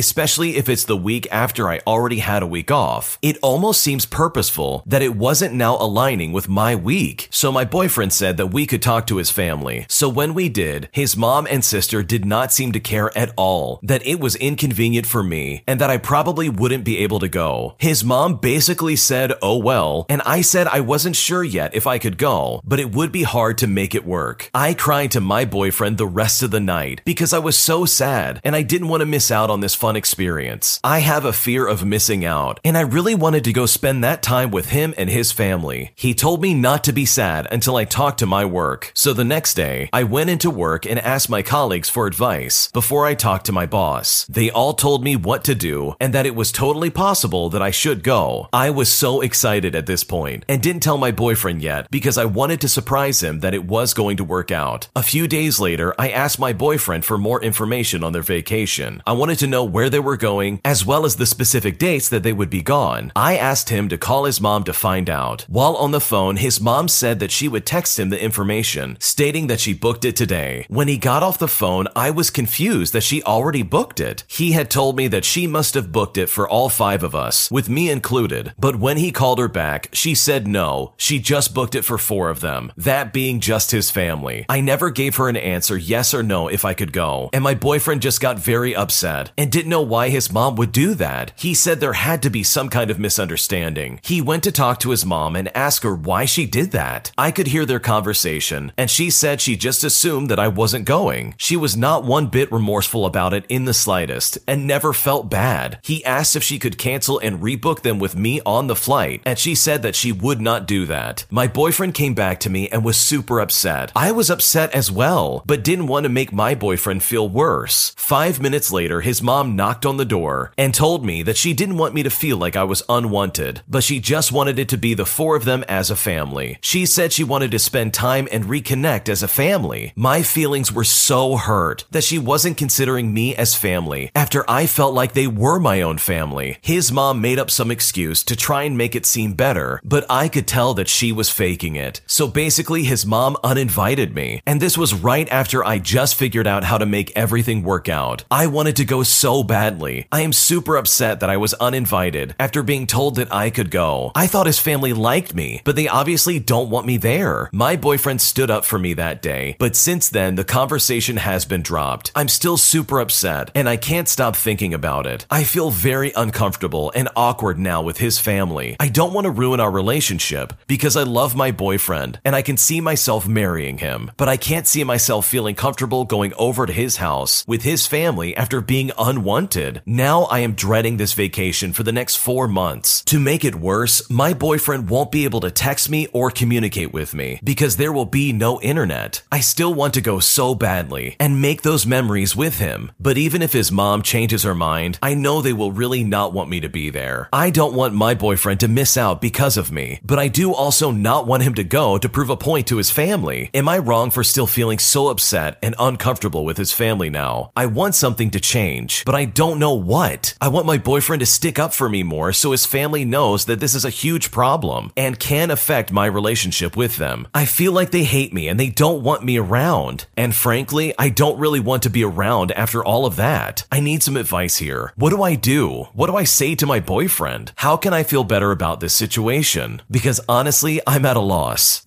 if 0.57 0.69
it's 0.69 0.85
the 0.85 0.97
week 0.97 1.27
after 1.31 1.69
I 1.69 1.81
already 1.87 2.19
had 2.19 2.43
a 2.43 2.47
week 2.47 2.71
off. 2.71 3.19
It 3.23 3.39
almost 3.43 3.81
seems 3.81 4.07
purposeful 4.07 4.83
that 4.87 5.03
it 5.03 5.17
wasn't 5.17 5.55
now 5.55 5.77
aligning 5.77 6.33
with 6.33 6.49
my 6.49 6.75
week. 6.75 7.29
So 7.31 7.53
my 7.53 7.65
boyfriend 7.65 8.13
said 8.13 8.37
that 8.37 8.53
we 8.53 8.67
could 8.67 8.83
talk 8.83 9.07
to 9.07 9.17
his 9.17 9.31
family. 9.31 9.87
So 9.89 10.09
when 10.09 10.35
we 10.35 10.49
did, 10.49 10.89
his 10.93 11.17
mom 11.17 11.47
and 11.51 11.65
sister 11.65 12.03
did 12.03 12.25
not 12.25 12.53
seem 12.53 12.73
to 12.73 12.81
care 12.81 13.17
at 13.17 13.33
all 13.37 13.81
that 13.83 14.07
it 14.07 14.21
was 14.21 14.37
inconvenient 14.37 15.07
for 15.07 15.23
me 15.23 15.63
and 15.67 15.81
that 15.81 15.91
I 15.91 15.99
probably 15.99 16.49
wouldn't 16.49 16.85
be 16.85 16.99
able 16.99 17.21
to 17.21 17.29
go. 17.29 17.77
His 17.79 18.03
mom 18.03 18.37
basically 18.37 18.97
said, 18.97 19.33
oh 19.43 19.59
well, 19.59 20.07
and 20.09 20.23
I 20.23 20.41
said 20.41 20.67
I 20.69 20.81
wasn't 20.81 21.17
sure 21.17 21.45
yet 21.45 21.75
if 21.75 21.87
I 21.87 21.99
could 21.99 22.19
go, 22.19 22.61
but 22.65 22.81
it 22.81 22.95
would 22.95 23.13
be 23.13 23.23
hard 23.25 23.59
to 23.59 23.67
make 23.67 23.95
it 23.95 24.07
work. 24.07 24.51
I 24.55 24.75
cried 24.75 25.11
to 25.13 25.21
my 25.21 25.45
boyfriend 25.45 25.99
the 25.99 26.07
rest 26.07 26.43
of 26.43 26.51
the 26.51 26.61
night 26.61 27.03
because 27.05 27.33
I 27.33 27.39
was 27.39 27.59
so 27.59 27.85
sad 27.85 28.41
and 28.45 28.57
I 28.57 28.63
didn't 28.63 28.89
want 28.89 29.01
to 29.01 29.07
miss 29.07 29.31
out 29.31 29.51
on 29.51 29.61
this 29.61 29.75
fun 29.75 29.97
experience 29.97 30.30
experience. 30.31 30.79
I 30.85 31.01
have 31.01 31.25
a 31.25 31.33
fear 31.33 31.67
of 31.67 31.85
missing 31.85 32.25
out, 32.25 32.61
and 32.65 32.79
I 32.79 32.83
really 32.83 33.17
wanted 33.17 33.43
to 33.45 33.53
go 33.53 33.67
spend 33.67 34.05
that 34.05 34.23
time 34.23 34.53
with 34.53 34.71
him 34.71 34.95
and 34.97 35.11
his 35.11 35.33
family. 35.33 35.91
He 35.97 36.15
told 36.15 36.41
me 36.41 36.55
not 36.55 36.85
to 36.85 36.93
be 36.93 37.05
sad 37.05 37.49
until 37.51 37.75
I 37.75 37.85
talked 37.85 38.21
to 38.21 38.27
my 38.27 38.45
work. 38.45 38.93
So 38.95 39.13
the 39.13 39.25
next 39.25 39.55
day, 39.55 39.89
I 39.93 40.05
went 40.05 40.31
into 40.31 40.49
work 40.49 40.87
and 40.87 41.01
asked 41.01 41.29
my 41.29 41.43
colleagues 41.43 41.89
for 41.89 42.07
advice 42.07 42.71
before 42.71 43.07
I 43.07 43.15
talked 43.15 43.47
to 43.47 43.53
my 43.53 43.67
boss. 43.67 44.25
They 44.27 44.51
all 44.51 44.75
told 44.75 45.03
me 45.03 45.17
what 45.17 45.43
to 45.45 45.55
do 45.57 45.95
and 45.99 46.15
that 46.15 46.27
it 46.27 46.37
was 46.37 46.53
totally 46.53 46.91
possible 46.91 47.51
that 47.51 47.63
I 47.63 47.73
should 47.73 48.05
go. 48.05 48.49
I 48.53 48.71
was 48.71 48.89
so 48.89 49.21
excited 49.23 49.75
at 49.75 49.87
this 49.87 50.05
point 50.05 50.45
and 50.49 50.63
didn't 50.63 50.85
tell 50.85 50.99
my 50.99 51.11
boyfriend 51.11 51.61
yet 51.61 51.91
because 51.91 52.17
I 52.17 52.25
wanted 52.25 52.61
to 52.61 52.69
surprise 52.69 53.21
him 53.21 53.41
that 53.41 53.55
it 53.55 53.65
was 53.65 53.95
going 53.95 54.17
to 54.19 54.25
work 54.25 54.53
out. 54.53 54.87
A 54.95 55.03
few 55.03 55.27
days 55.27 55.59
later, 55.59 55.93
I 55.99 56.11
asked 56.11 56.39
my 56.39 56.53
boyfriend 56.53 57.05
for 57.05 57.19
more 57.19 57.43
information 57.43 58.05
on 58.05 58.13
their 58.13 58.23
vacation. 58.23 59.03
I 59.07 59.13
wanted 59.13 59.41
to 59.41 59.49
know 59.49 59.65
where 59.65 59.91
they 59.91 59.99
were 59.99 60.20
going 60.21 60.61
as 60.65 60.87
well 60.87 61.05
as 61.05 61.17
the 61.17 61.27
specific 61.27 61.79
dates 61.79 62.09
that 62.09 62.23
they 62.23 62.33
would 62.33 62.51
be 62.51 62.63
gone. 62.63 63.11
I 63.17 63.37
asked 63.37 63.71
him 63.71 63.89
to 63.89 63.99
call 63.99 64.25
his 64.27 64.41
mom 64.41 64.63
to 64.65 64.73
find 64.73 65.11
out. 65.11 65.47
While 65.49 65.75
on 65.77 65.91
the 65.91 66.01
phone, 66.01 66.37
his 66.37 66.61
mom 66.61 66.87
said 66.87 67.19
that 67.19 67.33
she 67.33 67.49
would 67.49 67.67
text 67.67 67.99
him 67.99 68.11
the 68.11 68.23
information, 68.23 68.97
stating 69.01 69.49
that 69.49 69.61
she 69.61 69.73
booked 69.75 70.05
it 70.05 70.15
today. 70.15 70.67
When 70.69 70.87
he 70.87 70.99
got 70.99 71.23
off 71.23 71.39
the 71.39 71.49
phone, 71.49 71.89
I 71.97 72.11
was 72.11 72.31
confused 72.31 72.93
that 72.93 73.03
she 73.03 73.23
already 73.23 73.63
booked 73.63 73.99
it. 73.99 74.23
He 74.29 74.53
had 74.53 74.71
told 74.71 74.97
me 74.97 75.09
that 75.09 75.25
she 75.25 75.47
must 75.47 75.75
have 75.75 75.91
booked 75.91 76.19
it 76.19 76.29
for 76.29 76.49
all 76.49 76.69
five 76.69 77.03
of 77.03 77.15
us, 77.15 77.51
with 77.51 77.69
me 77.69 77.91
included. 77.91 78.53
But 78.59 78.77
when 78.77 78.99
he 78.99 79.11
called 79.11 79.39
her 79.39 79.49
back, 79.49 79.89
she 79.93 80.15
said 80.15 80.47
no, 80.47 80.93
she 80.97 81.19
just 81.19 81.55
booked 81.55 81.75
it 81.75 81.85
for 81.85 81.99
four 81.99 82.29
of 82.29 82.41
them, 82.41 82.73
that 82.77 83.13
being 83.13 83.41
just 83.41 83.71
his 83.71 83.91
family. 83.91 84.45
I 84.49 84.61
never 84.61 84.91
gave 84.91 85.17
her 85.17 85.29
an 85.29 85.37
answer 85.37 85.77
yes 85.77 86.13
or 86.13 86.23
no 86.23 86.49
if 86.49 86.65
I 86.65 86.75
could 86.75 86.93
go, 86.93 87.31
and 87.33 87.43
my 87.43 87.55
boyfriend 87.55 88.03
just 88.03 88.21
got 88.21 88.39
very 88.39 88.77
upset 88.77 89.33
and 89.39 89.51
didn't 89.51 89.71
know 89.71 89.81
why 89.81 90.10
his 90.11 90.33
mom 90.33 90.57
would 90.57 90.73
do 90.73 90.95
that. 90.95 91.33
He 91.37 91.55
said 91.55 91.81
there 91.81 91.95
had 91.95 92.23
to 92.23 92.31
be 92.31 92.43
some 92.43 92.69
kind 92.69 92.91
of 92.91 92.99
misunderstanding. 92.99 94.01
He 94.03 94.21
went 94.21 94.43
to 94.45 94.53
talk 94.53 94.81
to 94.81 94.91
his 94.91 95.07
mom 95.07 95.37
and 95.37 95.55
ask 95.57 95.83
her 95.83 95.95
why 95.95 96.25
she 96.25 96.47
did 96.47 96.73
that. 96.73 97.13
I 97.17 97.31
could 97.31 97.49
hear 97.49 97.65
their 97.65 97.81
conversation, 97.81 98.73
and 98.77 98.91
she 98.91 99.11
said 99.11 99.41
she 99.41 99.57
just 99.57 99.85
assumed 99.85 100.29
that 100.31 100.39
I 100.39 100.49
wasn't 100.49 100.85
going. 100.85 101.35
She 101.39 101.57
was 101.57 101.77
not 101.77 102.05
one 102.05 102.27
bit 102.27 102.51
remorseful 102.53 103.07
about 103.07 103.35
it 103.35 103.45
in 103.49 103.65
the 103.65 103.75
slightest, 103.75 104.39
and 104.47 104.67
never 104.67 104.93
felt 104.93 105.31
bad. 105.31 105.79
He 105.83 106.05
asked 106.05 106.37
if 106.37 106.43
she 106.43 106.59
could 106.59 106.79
cancel 106.79 107.19
and 107.19 107.41
rebook 107.41 107.83
them 107.83 107.99
with 107.99 108.17
me 108.17 108.41
on 108.47 108.67
the 108.67 108.77
flight, 108.77 109.23
and 109.25 109.39
she 109.39 109.55
said 109.55 109.83
that 109.83 109.97
she 109.97 110.13
would 110.13 110.41
not 110.41 110.67
do 110.67 110.87
that. 110.87 111.25
My 111.31 111.47
boyfriend 111.47 111.95
came 111.95 112.15
back 112.15 112.41
to 112.41 112.51
me 112.51 112.69
and 112.69 112.85
was 112.85 112.97
super 112.97 113.41
upset. 113.41 113.93
I 113.95 114.13
was 114.13 114.31
upset 114.31 114.75
as 114.75 114.91
well, 114.91 115.43
but 115.47 115.65
didn't 115.65 115.87
want 115.87 116.05
to 116.05 116.09
make 116.11 116.33
my 116.33 116.55
boyfriend 116.55 117.03
feel 117.03 117.29
worse. 117.29 117.93
Five 117.97 118.41
minutes 118.41 118.73
later, 118.73 119.01
his 119.01 119.23
mom 119.23 119.57
knocked 119.57 119.87
on 119.87 119.97
the 119.97 120.00
door 120.05 120.53
and 120.57 120.75
told 120.75 121.05
me 121.05 121.23
that 121.23 121.37
she 121.37 121.53
didn't 121.53 121.79
want 121.79 121.95
me 121.95 122.03
to 122.03 122.11
feel 122.11 122.37
like 122.37 122.57
I 122.57 122.65
was 122.65 122.83
unwanted, 122.89 123.63
but 123.69 123.85
she 123.85 124.01
just 124.01 124.33
wanted 124.33 124.59
it 124.59 124.69
to 124.71 124.79
be 124.79 124.95
the 124.95 125.07
four 125.07 125.37
of 125.37 125.45
them 125.45 125.65
as 125.69 125.91
a 125.91 125.97
family. 125.97 126.59
She 126.61 126.87
said 126.87 127.13
she 127.13 127.25
wanted 127.25 127.51
to 127.53 127.59
spend 127.59 127.95
time 127.95 128.29
and 128.33 128.45
reconnect 128.45 129.09
as 129.09 129.23
a 129.23 129.29
family. 129.29 129.93
My 129.97 130.23
feelings 130.23 130.73
were 130.73 130.85
so 130.85 131.37
hurt 131.37 131.85
that 131.91 132.05
she 132.05 132.19
wasn't 132.19 132.57
considering 132.57 133.13
me 133.13 133.35
as 133.35 133.55
family 133.55 134.11
after 134.15 134.45
I 134.49 134.67
felt 134.67 134.95
like 134.95 135.13
they 135.13 135.27
were 135.27 135.59
my 135.59 135.83
own 135.83 135.99
family. 135.99 136.59
His 136.63 136.93
mom 136.93 137.21
made 137.21 137.39
up 137.39 137.51
some 137.51 137.71
excuse 137.71 138.23
to 138.25 138.37
try 138.37 138.63
and 138.63 138.77
make 138.77 138.95
it 138.95 139.07
seem 139.07 139.35
better, 139.35 139.81
but 139.85 140.07
I 140.09 140.29
could 140.29 140.47
tell 140.47 140.75
that 140.75 140.89
she 140.89 141.13
was 141.13 141.31
faking 141.31 141.77
it. 141.77 142.01
So 142.07 142.27
basically, 142.27 142.85
his 142.85 143.07
mom 143.07 143.37
uninvited 143.43 144.15
me, 144.15 144.43
and 144.47 144.61
this 144.61 144.79
was 144.79 144.95
right 144.95 145.29
after 145.31 145.65
I 145.65 145.79
just 145.79 146.15
figured 146.15 146.47
out 146.47 146.65
how 146.65 146.79
to 146.79 146.87
make 146.87 147.13
everything 147.17 147.63
work 147.63 147.89
out. 147.89 148.25
I 148.31 148.47
wanted 148.47 148.77
to 148.77 148.85
go 148.85 149.03
so 149.03 149.43
badly. 149.43 149.90
I 150.13 150.21
am 150.23 150.33
super 150.33 150.77
upset 150.77 151.21
that 151.21 151.31
I 151.31 151.37
was 151.37 151.55
uninvited 151.55 152.35
after 152.39 152.63
being 152.63 152.87
told 152.87 153.17
that 153.17 153.33
I 153.33 153.51
could 153.51 153.71
go. 153.71 154.13
I 154.15 154.27
thought 154.27 154.47
his 154.47 154.59
family 154.59 154.93
liked 154.93 155.35
me, 155.35 155.63
but 155.65 155.77
they 155.77 155.89
obviously 155.89 156.39
don't 156.39 156.71
want 156.71 156.87
me 156.87 156.97
there. 156.97 157.49
My 157.53 157.77
boyfriend 157.77 158.21
stood 158.21 158.51
up 158.51 158.65
for 158.65 158.79
me 158.79 158.95
that 158.95 159.23
day, 159.23 159.57
but 159.59 159.77
since 159.77 160.09
then, 160.09 160.35
the 160.35 160.45
conversation 160.45 161.17
has 161.17 161.45
been 161.45 161.63
dropped. 161.63 162.13
I'm 162.15 162.29
still 162.29 162.57
super 162.57 163.01
upset, 163.01 163.51
and 163.55 163.69
I 163.69 163.77
can't 163.77 164.09
stop 164.09 164.37
thinking 164.37 164.75
about 164.75 165.07
it. 165.07 165.27
I 165.31 165.45
feel 165.45 165.71
very 165.71 166.13
uncomfortable 166.17 166.93
and 166.95 167.09
awkward 167.17 167.59
now 167.59 167.83
with 167.83 167.99
his 167.99 168.19
family. 168.19 168.77
I 168.79 168.89
don't 168.89 169.13
want 169.13 169.25
to 169.25 169.31
ruin 169.31 169.61
our 169.61 169.71
relationship 169.71 170.53
because 170.67 170.97
I 170.97 171.03
love 171.03 171.35
my 171.35 171.51
boyfriend 171.53 172.21
and 172.25 172.37
I 172.37 172.43
can 172.43 172.57
see 172.57 172.81
myself 172.81 173.27
marrying 173.27 173.79
him, 173.79 174.11
but 174.17 174.29
I 174.29 174.37
can't 174.37 174.67
see 174.67 174.85
myself 174.85 175.27
feeling 175.27 175.55
comfortable 175.55 176.05
going 176.05 176.33
over 176.35 176.67
to 176.67 176.73
his 176.73 176.97
house 176.97 177.45
with 177.47 177.63
his 177.63 177.87
family 177.87 178.37
after 178.37 178.61
being 178.61 178.91
unwanted. 178.99 179.80
Now 179.87 180.23
I 180.25 180.41
am 180.41 180.53
dreading 180.53 180.97
this 180.97 181.13
vacation 181.13 181.73
for 181.73 181.83
the 181.83 181.93
next 181.93 182.17
four 182.17 182.49
months. 182.49 183.03
To 183.05 183.19
make 183.19 183.45
it 183.45 183.55
worse, 183.55 184.09
my 184.11 184.35
boyfriend 184.35 184.91
won't 184.91 185.13
be 185.13 185.25
able 185.25 185.41
to 185.41 185.51
text 185.51 185.91
me 185.91 186.07
or 186.13 186.31
communicate 186.31 186.93
with 186.93 187.15
me 187.15 187.41
because 187.43 187.77
there 187.77 187.93
will 187.93 188.05
be 188.05 188.33
no 188.33 188.61
internet. 188.61 189.23
I 189.33 189.41
still 189.41 189.75
want 189.75 189.95
to 189.95 190.01
go 190.01 190.21
so 190.21 190.55
badly 190.55 191.17
and 191.19 191.41
make 191.43 191.63
those 191.63 191.87
memories 191.87 192.37
with 192.37 192.59
him, 192.59 192.93
but 193.01 193.19
even 193.19 193.43
if 193.43 193.53
his 193.53 193.73
mom 193.73 194.03
changes 194.03 194.43
her 194.43 194.55
mind, 194.55 194.99
I 195.03 195.15
know 195.15 195.41
they 195.41 195.53
will 195.53 195.73
really 195.73 196.05
not 196.05 196.33
want 196.33 196.51
me 196.51 196.61
to 196.61 196.69
be 196.69 196.91
there. 196.91 197.29
I 197.33 197.51
don't 197.51 197.75
want 197.75 197.95
my 197.95 198.15
boyfriend 198.15 198.61
to 198.61 198.69
miss 198.69 198.97
out 198.97 199.21
because 199.21 199.57
of 199.57 199.73
me, 199.73 200.01
but 200.05 200.19
I 200.19 200.29
do 200.29 200.53
also 200.53 200.91
not 200.91 201.27
want 201.27 201.43
him 201.43 201.55
to 201.55 201.65
go 201.65 201.99
to 201.99 202.09
prove 202.09 202.31
a 202.31 202.37
point 202.37 202.67
to 202.69 202.77
his 202.77 202.91
family. 202.91 203.51
Am 203.55 203.69
I 203.69 203.79
wrong 203.79 204.11
for 204.11 204.25
still 204.25 204.47
feeling 204.47 204.79
so 204.79 205.09
upset 205.09 205.59
and 205.63 205.75
uncomfortable 205.79 206.45
with 206.45 206.57
his 206.57 206.73
family 206.73 207.11
now? 207.11 207.51
I 207.57 207.67
want 207.67 207.95
something 207.95 208.31
to 208.31 208.41
change, 208.41 209.05
but 209.05 209.15
I 209.15 209.25
don't 209.25 209.59
know 209.59 209.70
what. 209.79 210.35
I 210.41 210.49
want 210.49 210.67
my 210.67 210.79
boyfriend 210.79 211.21
to 211.21 211.27
stick 211.27 211.59
up 211.59 211.73
for 211.73 211.89
me 211.89 212.03
more 212.03 212.33
so 212.33 212.53
his 212.53 212.67
family 212.67 213.05
knows 213.05 213.45
that 213.45 213.61
this 213.61 213.75
is 213.75 213.85
a 213.85 213.91
huge 213.91 214.31
problem 214.31 214.93
and 214.97 215.19
can 215.19 215.51
affect 215.51 215.93
my 215.93 216.07
relationship 216.07 216.77
with 216.77 216.97
them. 216.97 217.29
I 217.35 217.45
feel 217.45 217.73
like 217.73 217.91
they 217.91 218.05
hate 218.05 218.33
me 218.33 218.49
and 218.49 218.59
they 218.59 218.71
don't 218.71 219.03
want 219.03 219.25
me 219.25 219.39
around. 219.39 220.07
And 220.17 220.35
frankly, 220.35 220.95
I 220.99 221.09
don't 221.09 221.39
really 221.39 221.61
want 221.61 221.83
to 221.85 221.91
be 221.91 222.05
around 222.05 222.53
after 222.53 222.85
all 222.85 223.07
of 223.07 223.17
that. 223.17 223.67
I 223.71 223.81
need 223.81 224.03
some 224.03 224.17
advice 224.17 224.57
here. 224.57 224.93
What 224.97 225.11
do 225.11 225.23
I 225.23 225.35
do? 225.35 225.89
What 225.93 226.07
do 226.07 226.17
I 226.17 226.25
say 226.25 226.55
to 226.55 226.67
my 226.67 226.81
boyfriend? 226.81 227.53
How 227.57 227.77
can 227.77 227.93
I 227.93 228.03
feel 228.03 228.25
better 228.25 228.51
about 228.51 228.81
this 228.81 228.95
situation? 228.95 229.83
Because 229.91 230.21
honestly, 230.29 230.81
I'm 230.87 231.05
at 231.05 231.17
a 231.17 231.21
loss. 231.21 231.87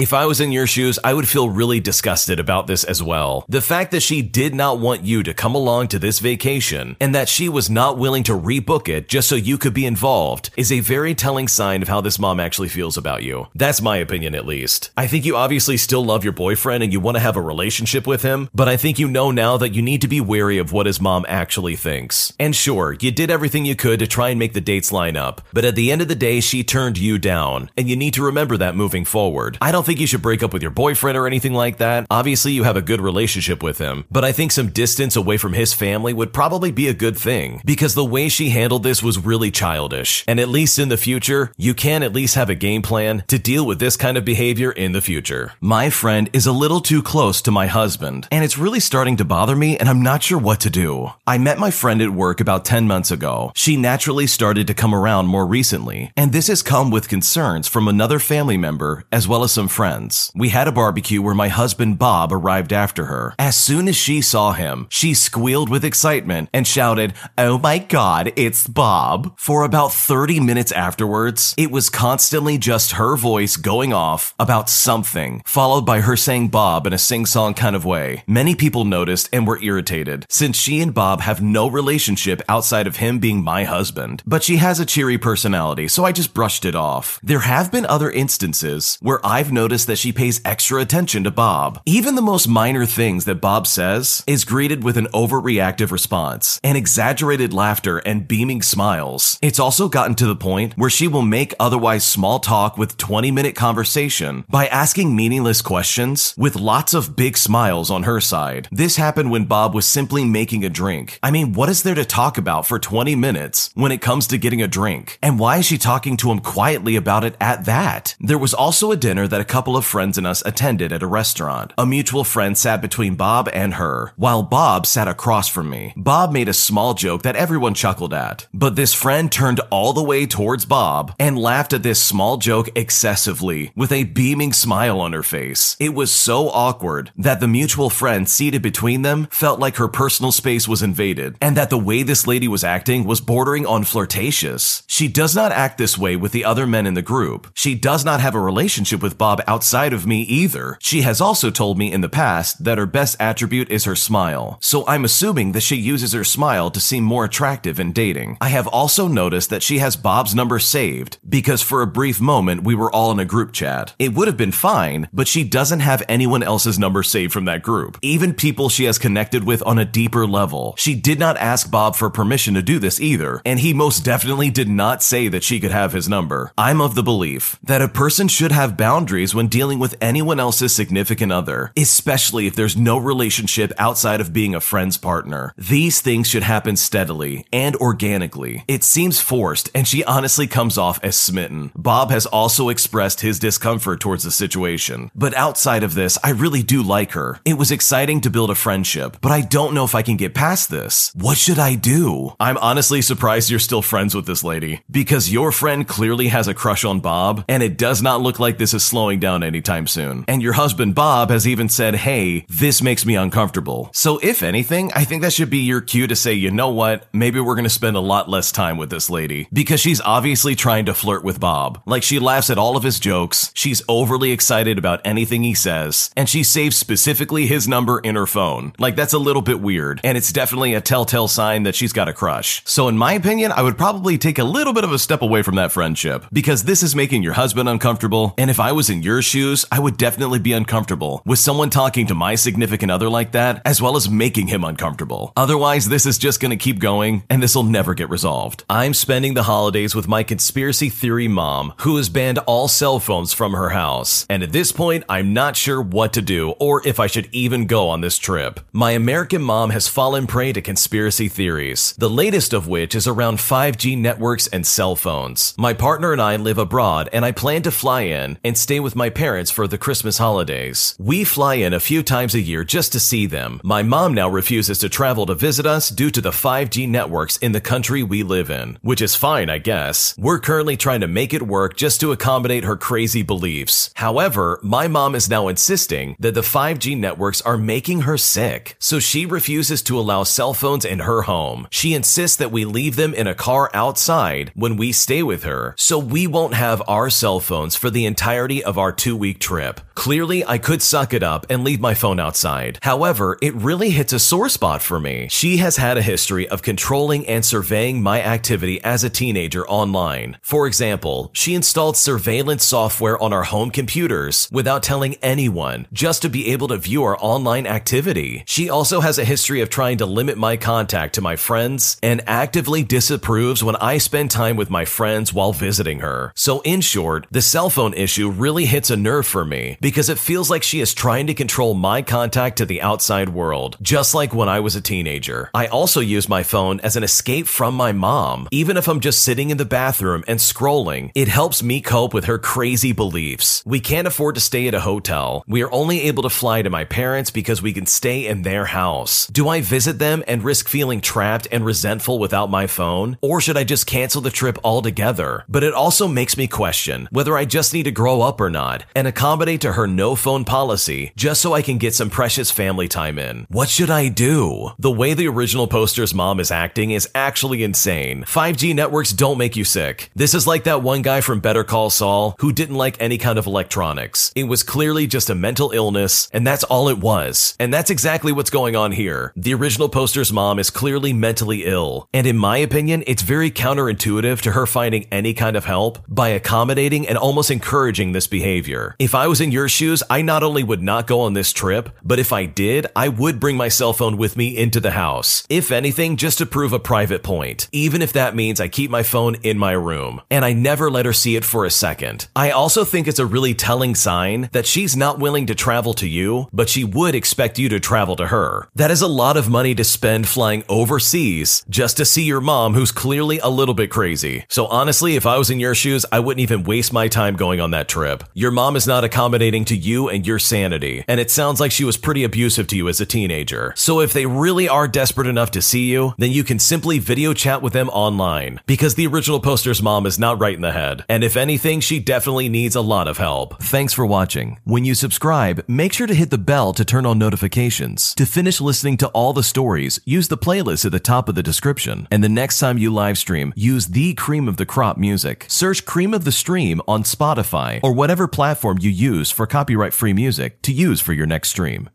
If 0.00 0.12
I 0.12 0.26
was 0.26 0.40
in 0.40 0.50
your 0.50 0.66
shoes, 0.66 0.98
I 1.04 1.14
would 1.14 1.28
feel 1.28 1.48
really 1.48 1.78
disgusted 1.78 2.40
about 2.40 2.66
this 2.66 2.82
as 2.82 3.00
well. 3.00 3.44
The 3.48 3.60
fact 3.60 3.92
that 3.92 4.02
she 4.02 4.22
did 4.22 4.52
not 4.52 4.80
want 4.80 5.04
you 5.04 5.22
to 5.22 5.32
come 5.32 5.54
along 5.54 5.86
to 5.88 6.00
this 6.00 6.18
vacation 6.18 6.96
and 6.98 7.14
that 7.14 7.28
she 7.28 7.48
was 7.48 7.70
not 7.70 7.96
willing 7.96 8.24
to 8.24 8.32
rebook 8.32 8.88
it 8.88 9.08
just 9.08 9.28
so 9.28 9.36
you 9.36 9.56
could 9.56 9.72
be 9.72 9.86
involved 9.86 10.50
is 10.56 10.72
a 10.72 10.80
very 10.80 11.14
telling 11.14 11.46
sign 11.46 11.80
of 11.80 11.86
how 11.86 12.00
this 12.00 12.18
mom 12.18 12.40
actually 12.40 12.70
feels 12.70 12.96
about 12.96 13.22
you. 13.22 13.46
That's 13.54 13.80
my 13.80 13.98
opinion 13.98 14.34
at 14.34 14.44
least. 14.44 14.90
I 14.96 15.06
think 15.06 15.24
you 15.24 15.36
obviously 15.36 15.76
still 15.76 16.04
love 16.04 16.24
your 16.24 16.32
boyfriend 16.32 16.82
and 16.82 16.92
you 16.92 16.98
want 16.98 17.16
to 17.16 17.22
have 17.22 17.36
a 17.36 17.40
relationship 17.40 18.04
with 18.04 18.22
him, 18.22 18.50
but 18.52 18.68
I 18.68 18.76
think 18.76 18.98
you 18.98 19.06
know 19.06 19.30
now 19.30 19.56
that 19.58 19.74
you 19.74 19.82
need 19.82 20.00
to 20.00 20.08
be 20.08 20.20
wary 20.20 20.58
of 20.58 20.72
what 20.72 20.86
his 20.86 21.00
mom 21.00 21.24
actually 21.28 21.76
thinks. 21.76 22.32
And 22.40 22.56
sure, 22.56 22.96
you 23.00 23.12
did 23.12 23.30
everything 23.30 23.64
you 23.64 23.76
could 23.76 24.00
to 24.00 24.08
try 24.08 24.30
and 24.30 24.40
make 24.40 24.54
the 24.54 24.60
dates 24.60 24.90
line 24.90 25.16
up, 25.16 25.40
but 25.52 25.64
at 25.64 25.76
the 25.76 25.92
end 25.92 26.02
of 26.02 26.08
the 26.08 26.16
day, 26.16 26.40
she 26.40 26.64
turned 26.64 26.98
you 26.98 27.16
down, 27.16 27.70
and 27.76 27.88
you 27.88 27.94
need 27.94 28.14
to 28.14 28.24
remember 28.24 28.56
that 28.56 28.74
moving 28.74 29.04
forward. 29.04 29.56
I 29.62 29.70
don't 29.70 29.83
don't 29.84 29.90
think 29.90 30.00
you 30.00 30.06
should 30.06 30.22
break 30.22 30.42
up 30.42 30.54
with 30.54 30.62
your 30.62 30.70
boyfriend 30.70 31.18
or 31.18 31.26
anything 31.26 31.52
like 31.52 31.76
that. 31.76 32.06
Obviously, 32.10 32.52
you 32.52 32.62
have 32.62 32.76
a 32.76 32.80
good 32.80 33.02
relationship 33.02 33.62
with 33.62 33.76
him, 33.76 34.06
but 34.10 34.24
I 34.24 34.32
think 34.32 34.50
some 34.50 34.70
distance 34.70 35.14
away 35.14 35.36
from 35.36 35.52
his 35.52 35.74
family 35.74 36.14
would 36.14 36.32
probably 36.32 36.72
be 36.72 36.88
a 36.88 36.94
good 36.94 37.18
thing 37.18 37.60
because 37.66 37.94
the 37.94 38.02
way 38.02 38.30
she 38.30 38.48
handled 38.48 38.82
this 38.82 39.02
was 39.02 39.18
really 39.18 39.50
childish. 39.50 40.24
And 40.26 40.40
at 40.40 40.48
least 40.48 40.78
in 40.78 40.88
the 40.88 40.96
future, 40.96 41.52
you 41.58 41.74
can 41.74 42.02
at 42.02 42.14
least 42.14 42.34
have 42.34 42.48
a 42.48 42.54
game 42.54 42.80
plan 42.80 43.24
to 43.26 43.38
deal 43.38 43.66
with 43.66 43.78
this 43.78 43.98
kind 43.98 44.16
of 44.16 44.24
behavior 44.24 44.72
in 44.72 44.92
the 44.92 45.02
future. 45.02 45.52
My 45.60 45.90
friend 45.90 46.30
is 46.32 46.46
a 46.46 46.52
little 46.52 46.80
too 46.80 47.02
close 47.02 47.42
to 47.42 47.50
my 47.50 47.66
husband, 47.66 48.26
and 48.32 48.42
it's 48.42 48.56
really 48.56 48.80
starting 48.80 49.18
to 49.18 49.24
bother 49.26 49.54
me, 49.54 49.76
and 49.76 49.86
I'm 49.86 50.02
not 50.02 50.22
sure 50.22 50.38
what 50.38 50.60
to 50.60 50.70
do. 50.70 51.10
I 51.26 51.36
met 51.36 51.58
my 51.58 51.70
friend 51.70 52.00
at 52.00 52.08
work 52.08 52.40
about 52.40 52.64
10 52.64 52.86
months 52.86 53.10
ago. 53.10 53.52
She 53.54 53.76
naturally 53.76 54.26
started 54.26 54.66
to 54.66 54.72
come 54.72 54.94
around 54.94 55.26
more 55.26 55.46
recently, 55.46 56.10
and 56.16 56.32
this 56.32 56.46
has 56.46 56.62
come 56.62 56.90
with 56.90 57.10
concerns 57.10 57.68
from 57.68 57.86
another 57.86 58.18
family 58.18 58.56
member 58.56 59.04
as 59.12 59.28
well 59.28 59.44
as 59.44 59.52
some 59.52 59.68
friends. 59.74 60.30
We 60.36 60.50
had 60.50 60.68
a 60.68 60.72
barbecue 60.72 61.20
where 61.20 61.34
my 61.34 61.48
husband 61.48 61.98
Bob 61.98 62.32
arrived 62.32 62.72
after 62.72 63.06
her. 63.06 63.34
As 63.38 63.56
soon 63.56 63.88
as 63.88 63.96
she 63.96 64.22
saw 64.22 64.52
him, 64.52 64.86
she 64.88 65.14
squealed 65.14 65.68
with 65.68 65.84
excitement 65.84 66.48
and 66.54 66.66
shouted, 66.66 67.12
Oh 67.36 67.58
my 67.58 67.78
god, 67.78 68.32
it's 68.36 68.68
Bob. 68.68 69.34
For 69.36 69.64
about 69.64 69.92
30 69.92 70.38
minutes 70.38 70.70
afterwards, 70.70 71.54
it 71.58 71.72
was 71.72 71.90
constantly 71.90 72.56
just 72.56 72.92
her 72.92 73.16
voice 73.16 73.56
going 73.56 73.92
off 73.92 74.32
about 74.38 74.70
something, 74.70 75.42
followed 75.44 75.84
by 75.84 76.00
her 76.02 76.16
saying 76.16 76.48
Bob 76.48 76.86
in 76.86 76.92
a 76.92 76.98
sing 76.98 77.26
song 77.26 77.52
kind 77.52 77.74
of 77.74 77.84
way. 77.84 78.22
Many 78.28 78.54
people 78.54 78.84
noticed 78.84 79.28
and 79.32 79.44
were 79.44 79.60
irritated, 79.60 80.24
since 80.28 80.56
she 80.56 80.80
and 80.80 80.94
Bob 80.94 81.20
have 81.22 81.42
no 81.42 81.68
relationship 81.68 82.40
outside 82.48 82.86
of 82.86 82.98
him 82.98 83.18
being 83.18 83.42
my 83.42 83.64
husband. 83.64 84.22
But 84.24 84.44
she 84.44 84.56
has 84.58 84.78
a 84.78 84.86
cheery 84.86 85.18
personality, 85.18 85.88
so 85.88 86.04
I 86.04 86.12
just 86.12 86.32
brushed 86.32 86.64
it 86.64 86.76
off. 86.76 87.18
There 87.24 87.40
have 87.40 87.72
been 87.72 87.86
other 87.86 88.10
instances 88.10 88.98
where 89.00 89.20
I've 89.26 89.50
noticed 89.50 89.63
notice 89.64 89.86
that 89.86 89.96
she 89.96 90.12
pays 90.12 90.42
extra 90.44 90.78
attention 90.78 91.24
to 91.24 91.30
Bob. 91.30 91.80
Even 91.86 92.16
the 92.16 92.20
most 92.32 92.46
minor 92.46 92.84
things 92.84 93.24
that 93.24 93.40
Bob 93.40 93.66
says 93.66 94.22
is 94.26 94.44
greeted 94.44 94.84
with 94.84 94.98
an 94.98 95.06
overreactive 95.14 95.90
response, 95.90 96.60
and 96.62 96.76
exaggerated 96.76 97.54
laughter 97.54 97.96
and 97.96 98.28
beaming 98.28 98.60
smiles. 98.60 99.38
It's 99.40 99.58
also 99.58 99.88
gotten 99.88 100.16
to 100.16 100.26
the 100.26 100.36
point 100.36 100.74
where 100.76 100.90
she 100.90 101.08
will 101.08 101.22
make 101.22 101.54
otherwise 101.58 102.04
small 102.04 102.40
talk 102.40 102.76
with 102.76 102.98
20 102.98 103.30
minute 103.30 103.56
conversation 103.56 104.44
by 104.50 104.66
asking 104.66 105.16
meaningless 105.16 105.62
questions 105.62 106.34
with 106.36 106.56
lots 106.56 106.92
of 106.92 107.16
big 107.16 107.38
smiles 107.38 107.90
on 107.90 108.02
her 108.02 108.20
side. 108.20 108.68
This 108.70 108.96
happened 108.96 109.30
when 109.30 109.46
Bob 109.46 109.74
was 109.74 109.86
simply 109.86 110.26
making 110.26 110.62
a 110.62 110.68
drink. 110.68 111.18
I 111.22 111.30
mean, 111.30 111.54
what 111.54 111.70
is 111.70 111.84
there 111.84 111.94
to 111.94 112.04
talk 112.04 112.36
about 112.36 112.66
for 112.66 112.78
20 112.78 113.16
minutes 113.16 113.70
when 113.72 113.92
it 113.92 114.02
comes 114.02 114.26
to 114.26 114.36
getting 114.36 114.60
a 114.60 114.68
drink? 114.68 115.18
And 115.22 115.38
why 115.38 115.56
is 115.56 115.64
she 115.64 115.78
talking 115.78 116.18
to 116.18 116.30
him 116.30 116.40
quietly 116.40 116.96
about 116.96 117.24
it 117.24 117.34
at 117.40 117.64
that? 117.64 118.14
There 118.20 118.36
was 118.36 118.52
also 118.52 118.92
a 118.92 118.96
dinner 118.96 119.26
that 119.26 119.40
a 119.40 119.53
couple 119.54 119.76
of 119.76 119.84
friends 119.84 120.18
and 120.18 120.26
us 120.26 120.42
attended 120.44 120.92
at 120.92 121.00
a 121.00 121.06
restaurant. 121.06 121.72
A 121.78 121.86
mutual 121.86 122.24
friend 122.24 122.58
sat 122.58 122.82
between 122.82 123.14
Bob 123.14 123.48
and 123.52 123.74
her, 123.74 124.12
while 124.16 124.42
Bob 124.42 124.84
sat 124.84 125.06
across 125.06 125.48
from 125.48 125.70
me. 125.70 125.92
Bob 125.96 126.32
made 126.32 126.48
a 126.48 126.52
small 126.68 126.92
joke 126.92 127.22
that 127.22 127.36
everyone 127.36 127.72
chuckled 127.72 128.12
at, 128.12 128.48
but 128.52 128.74
this 128.74 128.92
friend 128.92 129.30
turned 129.30 129.60
all 129.70 129.92
the 129.92 130.02
way 130.02 130.26
towards 130.26 130.64
Bob 130.64 131.14
and 131.20 131.38
laughed 131.38 131.72
at 131.72 131.84
this 131.84 132.02
small 132.02 132.36
joke 132.36 132.68
excessively 132.74 133.70
with 133.76 133.92
a 133.92 134.02
beaming 134.02 134.52
smile 134.52 134.98
on 134.98 135.12
her 135.12 135.22
face. 135.22 135.76
It 135.78 135.94
was 135.94 136.10
so 136.10 136.48
awkward 136.48 137.12
that 137.16 137.38
the 137.38 137.46
mutual 137.46 137.90
friend 137.90 138.28
seated 138.28 138.60
between 138.60 139.02
them 139.02 139.28
felt 139.30 139.60
like 139.60 139.76
her 139.76 139.86
personal 139.86 140.32
space 140.32 140.66
was 140.66 140.82
invaded 140.82 141.36
and 141.40 141.56
that 141.56 141.70
the 141.70 141.78
way 141.78 142.02
this 142.02 142.26
lady 142.26 142.48
was 142.48 142.64
acting 142.64 143.04
was 143.04 143.20
bordering 143.20 143.66
on 143.66 143.84
flirtatious. 143.84 144.82
She 144.88 145.06
does 145.06 145.36
not 145.36 145.52
act 145.52 145.78
this 145.78 145.96
way 145.96 146.16
with 146.16 146.32
the 146.32 146.44
other 146.44 146.66
men 146.66 146.88
in 146.88 146.94
the 146.94 147.02
group. 147.02 147.52
She 147.54 147.76
does 147.76 148.04
not 148.04 148.18
have 148.18 148.34
a 148.34 148.40
relationship 148.40 149.00
with 149.00 149.16
Bob 149.16 149.42
outside 149.46 149.92
of 149.92 150.06
me 150.06 150.22
either. 150.22 150.78
She 150.80 151.02
has 151.02 151.20
also 151.20 151.50
told 151.50 151.78
me 151.78 151.92
in 151.92 152.00
the 152.00 152.08
past 152.08 152.64
that 152.64 152.78
her 152.78 152.86
best 152.86 153.16
attribute 153.20 153.70
is 153.70 153.84
her 153.84 153.96
smile, 153.96 154.58
so 154.60 154.86
I'm 154.86 155.04
assuming 155.04 155.52
that 155.52 155.62
she 155.62 155.76
uses 155.76 156.12
her 156.12 156.24
smile 156.24 156.70
to 156.70 156.80
seem 156.80 157.04
more 157.04 157.24
attractive 157.24 157.80
in 157.80 157.92
dating. 157.92 158.38
I 158.40 158.48
have 158.48 158.66
also 158.66 159.08
noticed 159.08 159.50
that 159.50 159.62
she 159.62 159.78
has 159.78 159.96
Bob's 159.96 160.34
number 160.34 160.58
saved 160.58 161.18
because 161.28 161.62
for 161.62 161.82
a 161.82 161.86
brief 161.86 162.20
moment 162.20 162.64
we 162.64 162.74
were 162.74 162.92
all 162.92 163.10
in 163.10 163.18
a 163.18 163.24
group 163.24 163.52
chat. 163.52 163.94
It 163.98 164.14
would 164.14 164.28
have 164.28 164.36
been 164.36 164.52
fine, 164.52 165.08
but 165.12 165.28
she 165.28 165.44
doesn't 165.44 165.80
have 165.80 166.02
anyone 166.08 166.42
else's 166.42 166.78
number 166.78 167.02
saved 167.02 167.32
from 167.32 167.44
that 167.46 167.62
group, 167.62 167.98
even 168.02 168.34
people 168.34 168.68
she 168.68 168.84
has 168.84 168.98
connected 168.98 169.44
with 169.44 169.62
on 169.62 169.78
a 169.78 169.84
deeper 169.84 170.26
level. 170.26 170.74
She 170.78 170.94
did 170.94 171.18
not 171.18 171.36
ask 171.36 171.70
Bob 171.70 171.96
for 171.96 172.10
permission 172.10 172.54
to 172.54 172.62
do 172.62 172.78
this 172.78 173.00
either, 173.00 173.42
and 173.44 173.60
he 173.60 173.72
most 173.72 174.04
definitely 174.04 174.50
did 174.50 174.68
not 174.68 175.02
say 175.02 175.28
that 175.28 175.44
she 175.44 175.60
could 175.60 175.70
have 175.70 175.92
his 175.92 176.08
number. 176.08 176.52
I'm 176.56 176.80
of 176.80 176.94
the 176.94 177.02
belief 177.02 177.58
that 177.62 177.82
a 177.82 177.88
person 177.88 178.28
should 178.28 178.52
have 178.52 178.76
boundaries 178.76 179.33
when 179.34 179.48
dealing 179.48 179.78
with 179.78 179.96
anyone 180.00 180.40
else's 180.40 180.74
significant 180.74 181.32
other, 181.32 181.72
especially 181.76 182.46
if 182.46 182.54
there's 182.54 182.76
no 182.76 182.98
relationship 182.98 183.72
outside 183.78 184.20
of 184.20 184.32
being 184.32 184.54
a 184.54 184.60
friend's 184.60 184.96
partner. 184.96 185.52
These 185.56 186.00
things 186.00 186.28
should 186.28 186.42
happen 186.42 186.76
steadily 186.76 187.46
and 187.52 187.76
organically. 187.76 188.64
It 188.68 188.84
seems 188.84 189.20
forced, 189.20 189.70
and 189.74 189.86
she 189.86 190.04
honestly 190.04 190.46
comes 190.46 190.78
off 190.78 191.00
as 191.02 191.16
smitten. 191.16 191.72
Bob 191.74 192.10
has 192.10 192.26
also 192.26 192.68
expressed 192.68 193.20
his 193.20 193.38
discomfort 193.38 194.00
towards 194.00 194.24
the 194.24 194.30
situation. 194.30 195.10
But 195.14 195.34
outside 195.34 195.82
of 195.82 195.94
this, 195.94 196.18
I 196.22 196.30
really 196.30 196.62
do 196.62 196.82
like 196.82 197.12
her. 197.12 197.40
It 197.44 197.58
was 197.58 197.70
exciting 197.70 198.20
to 198.22 198.30
build 198.30 198.50
a 198.50 198.54
friendship, 198.54 199.16
but 199.20 199.32
I 199.32 199.40
don't 199.40 199.74
know 199.74 199.84
if 199.84 199.94
I 199.94 200.02
can 200.02 200.16
get 200.16 200.34
past 200.34 200.70
this. 200.70 201.12
What 201.14 201.38
should 201.38 201.58
I 201.58 201.74
do? 201.74 202.34
I'm 202.40 202.58
honestly 202.58 203.02
surprised 203.02 203.50
you're 203.50 203.58
still 203.58 203.82
friends 203.82 204.14
with 204.14 204.26
this 204.26 204.44
lady 204.44 204.82
because 204.90 205.32
your 205.32 205.52
friend 205.52 205.86
clearly 205.86 206.28
has 206.28 206.48
a 206.48 206.54
crush 206.54 206.84
on 206.84 207.00
Bob, 207.00 207.44
and 207.48 207.62
it 207.62 207.78
does 207.78 208.02
not 208.02 208.20
look 208.20 208.38
like 208.38 208.58
this 208.58 208.74
is 208.74 208.84
slowing 208.84 209.13
down 209.20 209.42
anytime 209.42 209.86
soon. 209.86 210.24
And 210.28 210.42
your 210.42 210.54
husband 210.54 210.94
Bob 210.94 211.30
has 211.30 211.46
even 211.46 211.68
said, 211.68 211.94
hey, 211.94 212.46
this 212.48 212.82
makes 212.82 213.06
me 213.06 213.16
uncomfortable. 213.16 213.90
So 213.92 214.18
if 214.22 214.42
anything, 214.42 214.92
I 214.94 215.04
think 215.04 215.22
that 215.22 215.32
should 215.32 215.50
be 215.50 215.58
your 215.58 215.80
cue 215.80 216.06
to 216.06 216.16
say, 216.16 216.32
you 216.32 216.50
know 216.50 216.70
what, 216.70 217.08
maybe 217.12 217.40
we're 217.40 217.56
gonna 217.56 217.68
spend 217.68 217.96
a 217.96 218.00
lot 218.00 218.28
less 218.28 218.52
time 218.52 218.76
with 218.76 218.90
this 218.90 219.10
lady 219.10 219.48
because 219.52 219.80
she's 219.80 220.00
obviously 220.00 220.54
trying 220.54 220.86
to 220.86 220.94
flirt 220.94 221.24
with 221.24 221.40
Bob. 221.40 221.82
Like 221.86 222.02
she 222.02 222.18
laughs 222.18 222.50
at 222.50 222.58
all 222.58 222.76
of 222.76 222.82
his 222.82 223.00
jokes, 223.00 223.50
she's 223.54 223.82
overly 223.88 224.32
excited 224.32 224.78
about 224.78 225.00
anything 225.04 225.42
he 225.42 225.54
says, 225.54 226.10
and 226.16 226.28
she 226.28 226.42
saves 226.42 226.76
specifically 226.76 227.46
his 227.46 227.68
number 227.68 227.98
in 228.00 228.16
her 228.16 228.26
phone. 228.26 228.72
Like 228.78 228.96
that's 228.96 229.12
a 229.12 229.18
little 229.18 229.42
bit 229.42 229.60
weird, 229.60 230.00
and 230.04 230.16
it's 230.18 230.32
definitely 230.32 230.74
a 230.74 230.80
telltale 230.80 231.28
sign 231.28 231.62
that 231.64 231.74
she's 231.74 231.92
got 231.92 232.08
a 232.08 232.12
crush. 232.12 232.62
So 232.64 232.88
in 232.88 232.98
my 232.98 233.12
opinion, 233.12 233.52
I 233.52 233.62
would 233.62 233.78
probably 233.78 234.18
take 234.18 234.38
a 234.38 234.44
little 234.44 234.72
bit 234.72 234.84
of 234.84 234.92
a 234.92 234.98
step 234.98 235.22
away 235.22 235.42
from 235.42 235.56
that 235.56 235.72
friendship 235.72 236.24
because 236.32 236.64
this 236.64 236.82
is 236.82 236.96
making 236.96 237.22
your 237.22 237.34
husband 237.34 237.68
uncomfortable, 237.68 238.34
and 238.38 238.50
if 238.50 238.60
I 238.60 238.72
was 238.72 238.90
in 238.90 239.02
your 239.04 239.22
shoes, 239.22 239.64
I 239.70 239.78
would 239.78 239.96
definitely 239.96 240.38
be 240.38 240.52
uncomfortable 240.52 241.22
with 241.24 241.38
someone 241.38 241.70
talking 241.70 242.06
to 242.06 242.14
my 242.14 242.34
significant 242.34 242.90
other 242.90 243.08
like 243.08 243.32
that, 243.32 243.60
as 243.64 243.80
well 243.80 243.94
as 243.94 244.08
making 244.08 244.48
him 244.48 244.64
uncomfortable. 244.64 245.32
Otherwise, 245.36 245.88
this 245.88 246.06
is 246.06 246.18
just 246.18 246.40
gonna 246.40 246.56
keep 246.56 246.78
going, 246.78 247.22
and 247.30 247.42
this 247.42 247.54
will 247.54 247.62
never 247.62 247.94
get 247.94 248.10
resolved. 248.10 248.64
I'm 248.68 248.94
spending 248.94 249.34
the 249.34 249.44
holidays 249.44 249.94
with 249.94 250.08
my 250.08 250.22
conspiracy 250.22 250.88
theory 250.88 251.28
mom, 251.28 251.74
who 251.80 251.96
has 251.98 252.08
banned 252.08 252.38
all 252.38 252.66
cell 252.66 252.98
phones 252.98 253.32
from 253.34 253.52
her 253.52 253.70
house, 253.70 254.26
and 254.30 254.42
at 254.42 254.52
this 254.52 254.72
point, 254.72 255.04
I'm 255.08 255.34
not 255.34 255.56
sure 255.56 255.80
what 255.80 256.12
to 256.14 256.22
do 256.22 256.50
or 256.58 256.80
if 256.86 256.98
I 256.98 257.06
should 257.06 257.28
even 257.30 257.66
go 257.66 257.88
on 257.90 258.00
this 258.00 258.18
trip. 258.18 258.60
My 258.72 258.92
American 258.92 259.42
mom 259.42 259.70
has 259.70 259.86
fallen 259.86 260.26
prey 260.26 260.52
to 260.54 260.62
conspiracy 260.62 261.28
theories, 261.28 261.94
the 261.98 262.08
latest 262.08 262.54
of 262.54 262.68
which 262.68 262.94
is 262.94 263.06
around 263.06 263.36
5G 263.36 263.96
networks 263.96 264.46
and 264.46 264.66
cell 264.66 264.96
phones. 264.96 265.54
My 265.58 265.74
partner 265.74 266.12
and 266.12 266.22
I 266.22 266.36
live 266.36 266.56
abroad, 266.56 267.10
and 267.12 267.24
I 267.24 267.32
plan 267.32 267.62
to 267.62 267.70
fly 267.70 268.02
in 268.02 268.38
and 268.42 268.56
stay 268.56 268.80
with 268.80 268.93
with 268.94 268.98
my 268.98 269.10
parents 269.10 269.50
for 269.50 269.66
the 269.66 269.76
Christmas 269.76 270.18
holidays. 270.18 270.94
We 271.00 271.24
fly 271.24 271.54
in 271.54 271.72
a 271.72 271.80
few 271.80 272.00
times 272.04 272.32
a 272.32 272.40
year 272.40 272.62
just 272.62 272.92
to 272.92 273.00
see 273.00 273.26
them. 273.26 273.60
My 273.64 273.82
mom 273.82 274.14
now 274.14 274.28
refuses 274.28 274.78
to 274.78 274.88
travel 274.88 275.26
to 275.26 275.34
visit 275.34 275.66
us 275.66 275.88
due 275.88 276.10
to 276.10 276.20
the 276.20 276.30
5G 276.30 276.88
networks 276.88 277.36
in 277.38 277.50
the 277.50 277.60
country 277.60 278.04
we 278.04 278.22
live 278.22 278.50
in, 278.50 278.78
which 278.82 279.02
is 279.02 279.16
fine, 279.16 279.50
I 279.50 279.58
guess. 279.58 280.14
We're 280.16 280.38
currently 280.38 280.76
trying 280.76 281.00
to 281.00 281.08
make 281.08 281.34
it 281.34 281.42
work 281.42 281.76
just 281.76 282.00
to 282.02 282.12
accommodate 282.12 282.62
her 282.62 282.76
crazy 282.76 283.22
beliefs. 283.22 283.90
However, 283.94 284.60
my 284.62 284.86
mom 284.86 285.16
is 285.16 285.28
now 285.28 285.48
insisting 285.48 286.14
that 286.20 286.34
the 286.34 286.42
5G 286.42 286.96
networks 286.96 287.42
are 287.42 287.58
making 287.58 288.02
her 288.02 288.16
sick, 288.16 288.76
so 288.78 289.00
she 289.00 289.26
refuses 289.26 289.82
to 289.82 289.98
allow 289.98 290.22
cell 290.22 290.54
phones 290.54 290.84
in 290.84 291.00
her 291.00 291.22
home. 291.22 291.66
She 291.70 291.94
insists 291.94 292.36
that 292.36 292.52
we 292.52 292.64
leave 292.64 292.94
them 292.94 293.12
in 293.12 293.26
a 293.26 293.34
car 293.34 293.70
outside 293.74 294.52
when 294.54 294.76
we 294.76 294.92
stay 294.92 295.24
with 295.24 295.42
her, 295.42 295.74
so 295.76 295.98
we 295.98 296.28
won't 296.28 296.54
have 296.54 296.80
our 296.86 297.10
cell 297.10 297.40
phones 297.40 297.74
for 297.74 297.90
the 297.90 298.06
entirety 298.06 298.62
of 298.62 298.78
our 298.78 298.83
two 298.92 299.16
week 299.16 299.38
trip. 299.38 299.80
Clearly, 299.94 300.44
I 300.44 300.58
could 300.58 300.82
suck 300.82 301.14
it 301.14 301.22
up 301.22 301.46
and 301.48 301.62
leave 301.62 301.80
my 301.80 301.94
phone 301.94 302.18
outside. 302.18 302.78
However, 302.82 303.38
it 303.40 303.54
really 303.54 303.90
hits 303.90 304.12
a 304.12 304.18
sore 304.18 304.48
spot 304.48 304.82
for 304.82 304.98
me. 304.98 305.28
She 305.30 305.58
has 305.58 305.76
had 305.76 305.96
a 305.96 306.02
history 306.02 306.48
of 306.48 306.62
controlling 306.62 307.26
and 307.26 307.44
surveying 307.44 308.02
my 308.02 308.20
activity 308.20 308.82
as 308.82 309.04
a 309.04 309.10
teenager 309.10 309.66
online. 309.68 310.36
For 310.42 310.66
example, 310.66 311.30
she 311.32 311.54
installed 311.54 311.96
surveillance 311.96 312.64
software 312.64 313.22
on 313.22 313.32
our 313.32 313.44
home 313.44 313.70
computers 313.70 314.48
without 314.50 314.82
telling 314.82 315.14
anyone, 315.22 315.86
just 315.92 316.22
to 316.22 316.28
be 316.28 316.50
able 316.50 316.68
to 316.68 316.76
view 316.76 317.04
our 317.04 317.16
online 317.20 317.66
activity. 317.66 318.42
She 318.46 318.68
also 318.68 319.00
has 319.00 319.18
a 319.18 319.24
history 319.24 319.60
of 319.60 319.70
trying 319.70 319.98
to 319.98 320.06
limit 320.06 320.36
my 320.36 320.56
contact 320.56 321.14
to 321.14 321.20
my 321.20 321.36
friends 321.36 321.96
and 322.02 322.20
actively 322.26 322.82
disapproves 322.82 323.62
when 323.62 323.76
I 323.76 323.98
spend 323.98 324.30
time 324.30 324.56
with 324.56 324.70
my 324.70 324.84
friends 324.84 325.32
while 325.32 325.52
visiting 325.52 326.00
her. 326.00 326.32
So, 326.34 326.60
in 326.62 326.80
short, 326.80 327.26
the 327.30 327.42
cell 327.42 327.70
phone 327.70 327.94
issue 327.94 328.30
really 328.30 328.64
hits 328.74 328.90
a 328.90 328.96
nerve 328.96 329.24
for 329.24 329.44
me 329.44 329.78
because 329.80 330.08
it 330.08 330.18
feels 330.18 330.50
like 330.50 330.64
she 330.64 330.80
is 330.80 330.92
trying 330.92 331.28
to 331.28 331.32
control 331.42 331.74
my 331.74 332.02
contact 332.02 332.58
to 332.58 332.66
the 332.66 332.82
outside 332.82 333.28
world, 333.28 333.76
just 333.80 334.16
like 334.16 334.34
when 334.34 334.48
I 334.48 334.58
was 334.58 334.74
a 334.74 334.80
teenager. 334.80 335.48
I 335.54 335.68
also 335.68 336.00
use 336.00 336.28
my 336.28 336.42
phone 336.42 336.80
as 336.80 336.96
an 336.96 337.04
escape 337.04 337.46
from 337.46 337.76
my 337.76 337.92
mom. 337.92 338.48
Even 338.50 338.76
if 338.76 338.88
I'm 338.88 338.98
just 338.98 339.22
sitting 339.22 339.50
in 339.50 339.58
the 339.58 339.64
bathroom 339.64 340.24
and 340.26 340.40
scrolling, 340.40 341.12
it 341.14 341.28
helps 341.28 341.62
me 341.62 341.80
cope 341.80 342.12
with 342.12 342.24
her 342.24 342.36
crazy 342.36 342.90
beliefs. 342.90 343.62
We 343.64 343.78
can't 343.78 344.08
afford 344.08 344.34
to 344.34 344.40
stay 344.40 344.66
at 344.66 344.74
a 344.74 344.80
hotel. 344.80 345.44
We 345.46 345.62
are 345.62 345.72
only 345.72 346.00
able 346.08 346.24
to 346.24 346.28
fly 346.40 346.60
to 346.62 346.68
my 346.68 346.82
parents 346.82 347.30
because 347.30 347.62
we 347.62 347.72
can 347.72 347.86
stay 347.86 348.26
in 348.26 348.42
their 348.42 348.64
house. 348.64 349.28
Do 349.28 349.46
I 349.46 349.60
visit 349.60 350.00
them 350.00 350.24
and 350.26 350.42
risk 350.42 350.68
feeling 350.68 351.00
trapped 351.00 351.46
and 351.52 351.64
resentful 351.64 352.18
without 352.18 352.50
my 352.50 352.66
phone? 352.66 353.18
Or 353.20 353.40
should 353.40 353.56
I 353.56 353.62
just 353.62 353.86
cancel 353.86 354.20
the 354.20 354.30
trip 354.30 354.58
altogether? 354.64 355.44
But 355.48 355.62
it 355.62 355.74
also 355.74 356.08
makes 356.08 356.36
me 356.36 356.48
question 356.48 357.06
whether 357.12 357.36
I 357.36 357.44
just 357.44 357.72
need 357.72 357.84
to 357.84 357.92
grow 357.92 358.20
up 358.20 358.40
or 358.40 358.50
not 358.50 358.63
and 358.94 359.06
accommodate 359.06 359.60
to 359.62 359.72
her 359.72 359.86
no 359.86 360.14
phone 360.14 360.44
policy 360.44 361.12
just 361.16 361.40
so 361.40 361.52
I 361.52 361.62
can 361.62 361.78
get 361.78 361.94
some 361.94 362.10
precious 362.10 362.50
family 362.50 362.88
time 362.88 363.18
in. 363.18 363.46
What 363.48 363.68
should 363.68 363.90
I 363.90 364.08
do? 364.08 364.70
The 364.78 364.90
way 364.90 365.14
the 365.14 365.28
original 365.28 365.66
poster's 365.66 366.14
mom 366.14 366.40
is 366.40 366.50
acting 366.50 366.90
is 366.90 367.08
actually 367.14 367.62
insane. 367.62 368.24
5G 368.24 368.74
networks 368.74 369.12
don't 369.12 369.38
make 369.38 369.56
you 369.56 369.64
sick. 369.64 370.10
This 370.14 370.34
is 370.34 370.46
like 370.46 370.64
that 370.64 370.82
one 370.82 371.02
guy 371.02 371.20
from 371.20 371.40
Better 371.40 371.64
Call 371.64 371.90
Saul 371.90 372.34
who 372.38 372.52
didn't 372.52 372.76
like 372.76 372.96
any 373.00 373.18
kind 373.18 373.38
of 373.38 373.46
electronics. 373.46 374.32
It 374.34 374.44
was 374.44 374.62
clearly 374.62 375.06
just 375.06 375.30
a 375.30 375.34
mental 375.34 375.70
illness, 375.72 376.28
and 376.32 376.46
that's 376.46 376.64
all 376.64 376.88
it 376.88 376.98
was. 376.98 377.56
And 377.60 377.72
that's 377.72 377.90
exactly 377.90 378.32
what's 378.32 378.50
going 378.50 378.76
on 378.76 378.92
here. 378.92 379.32
The 379.36 379.54
original 379.54 379.88
poster's 379.88 380.32
mom 380.32 380.58
is 380.58 380.70
clearly 380.70 381.12
mentally 381.12 381.64
ill, 381.64 382.08
and 382.14 382.26
in 382.26 382.36
my 382.36 382.58
opinion, 382.58 383.04
it's 383.06 383.22
very 383.22 383.50
counterintuitive 383.50 384.40
to 384.40 384.52
her 384.52 384.66
finding 384.66 385.06
any 385.12 385.34
kind 385.34 385.56
of 385.56 385.66
help 385.66 385.98
by 386.08 386.28
accommodating 386.28 387.06
and 387.06 387.18
almost 387.18 387.50
encouraging 387.50 388.12
this 388.12 388.26
behavior. 388.26 388.53
If 388.98 389.14
I 389.14 389.26
was 389.26 389.40
in 389.40 389.52
your 389.52 389.68
shoes, 389.68 390.02
I 390.08 390.22
not 390.22 390.42
only 390.42 390.62
would 390.62 390.82
not 390.82 391.06
go 391.06 391.20
on 391.20 391.34
this 391.34 391.52
trip, 391.52 391.90
but 392.02 392.18
if 392.18 392.32
I 392.32 392.46
did, 392.46 392.86
I 392.94 393.08
would 393.08 393.40
bring 393.40 393.56
my 393.56 393.68
cell 393.68 393.92
phone 393.92 394.16
with 394.16 394.36
me 394.36 394.56
into 394.56 394.80
the 394.80 394.92
house. 394.92 395.44
If 395.48 395.70
anything, 395.72 396.16
just 396.16 396.38
to 396.38 396.46
prove 396.46 396.72
a 396.72 396.78
private 396.78 397.22
point, 397.22 397.68
even 397.72 398.02
if 398.02 398.12
that 398.12 398.36
means 398.36 398.60
I 398.60 398.68
keep 398.68 398.90
my 398.90 399.02
phone 399.02 399.36
in 399.42 399.58
my 399.58 399.72
room, 399.72 400.20
and 400.30 400.44
I 400.44 400.52
never 400.52 400.90
let 400.90 401.06
her 401.06 401.12
see 401.12 401.36
it 401.36 401.44
for 401.44 401.64
a 401.64 401.70
second. 401.70 402.28
I 402.36 402.50
also 402.50 402.84
think 402.84 403.08
it's 403.08 403.18
a 403.18 403.26
really 403.26 403.54
telling 403.54 403.94
sign 403.94 404.48
that 404.52 404.66
she's 404.66 404.96
not 404.96 405.18
willing 405.18 405.46
to 405.46 405.54
travel 405.54 405.94
to 405.94 406.08
you, 406.08 406.48
but 406.52 406.68
she 406.68 406.84
would 406.84 407.14
expect 407.14 407.58
you 407.58 407.68
to 407.70 407.80
travel 407.80 408.16
to 408.16 408.28
her. 408.28 408.68
That 408.74 408.90
is 408.90 409.02
a 409.02 409.08
lot 409.08 409.36
of 409.36 409.50
money 409.50 409.74
to 409.74 409.84
spend 409.84 410.28
flying 410.28 410.64
overseas 410.68 411.64
just 411.68 411.96
to 411.96 412.04
see 412.04 412.24
your 412.24 412.40
mom 412.40 412.74
who's 412.74 412.92
clearly 412.92 413.38
a 413.38 413.48
little 413.48 413.74
bit 413.74 413.90
crazy. 413.90 414.44
So 414.48 414.66
honestly, 414.66 415.16
if 415.16 415.26
I 415.26 415.38
was 415.38 415.50
in 415.50 415.60
your 415.60 415.74
shoes, 415.74 416.06
I 416.12 416.20
wouldn't 416.20 416.42
even 416.42 416.64
waste 416.64 416.92
my 416.92 417.08
time 417.08 417.36
going 417.36 417.60
on 417.60 417.70
that 417.72 417.88
trip. 417.88 418.24
Your 418.44 418.50
mom 418.50 418.76
is 418.76 418.86
not 418.86 419.04
accommodating 419.04 419.64
to 419.64 419.74
you 419.74 420.10
and 420.10 420.26
your 420.26 420.38
sanity, 420.38 421.02
and 421.08 421.18
it 421.18 421.30
sounds 421.30 421.60
like 421.60 421.72
she 421.72 421.82
was 421.82 421.96
pretty 421.96 422.24
abusive 422.24 422.66
to 422.66 422.76
you 422.76 422.90
as 422.90 423.00
a 423.00 423.06
teenager. 423.06 423.72
So 423.74 424.00
if 424.00 424.12
they 424.12 424.26
really 424.26 424.68
are 424.68 424.86
desperate 424.86 425.28
enough 425.28 425.50
to 425.52 425.62
see 425.62 425.90
you, 425.90 426.12
then 426.18 426.30
you 426.30 426.44
can 426.44 426.58
simply 426.58 426.98
video 426.98 427.32
chat 427.32 427.62
with 427.62 427.72
them 427.72 427.88
online 427.88 428.60
because 428.66 428.96
the 428.96 429.06
original 429.06 429.40
poster's 429.40 429.80
mom 429.80 430.04
is 430.04 430.18
not 430.18 430.38
right 430.38 430.54
in 430.54 430.60
the 430.60 430.72
head. 430.72 431.06
And 431.08 431.24
if 431.24 431.38
anything, 431.38 431.80
she 431.80 431.98
definitely 431.98 432.50
needs 432.50 432.76
a 432.76 432.82
lot 432.82 433.08
of 433.08 433.16
help. 433.16 433.62
Thanks 433.62 433.94
for 433.94 434.04
watching. 434.04 434.60
When 434.64 434.84
you 434.84 434.94
subscribe, 434.94 435.64
make 435.66 435.94
sure 435.94 436.06
to 436.06 436.12
hit 436.12 436.28
the 436.28 436.36
bell 436.36 436.74
to 436.74 436.84
turn 436.84 437.06
on 437.06 437.18
notifications. 437.18 438.14
To 438.16 438.26
finish 438.26 438.60
listening 438.60 438.98
to 438.98 439.08
all 439.08 439.32
the 439.32 439.42
stories, 439.42 440.00
use 440.04 440.28
the 440.28 440.36
playlist 440.36 440.84
at 440.84 440.92
the 440.92 441.00
top 441.00 441.30
of 441.30 441.34
the 441.34 441.42
description. 441.42 442.06
And 442.10 442.22
the 442.22 442.28
next 442.28 442.58
time 442.58 442.76
you 442.76 442.92
live 442.92 443.16
stream, 443.16 443.54
use 443.56 443.86
the 443.86 444.12
cream 444.12 444.48
of 444.48 444.58
the 444.58 444.66
crop 444.66 444.98
music. 444.98 445.46
Search 445.48 445.86
cream 445.86 446.12
of 446.12 446.26
the 446.26 446.30
stream 446.30 446.82
on 446.86 447.04
Spotify 447.04 447.80
or 447.82 447.94
whatever 448.24 448.36
platform 448.36 448.78
you 448.80 448.90
use 448.90 449.30
for 449.30 449.46
copyright 449.46 449.92
free 449.92 450.14
music 450.14 450.62
to 450.62 450.72
use 450.72 451.00
for 451.00 451.12
your 451.12 451.26
next 451.26 451.50
stream. 451.50 451.90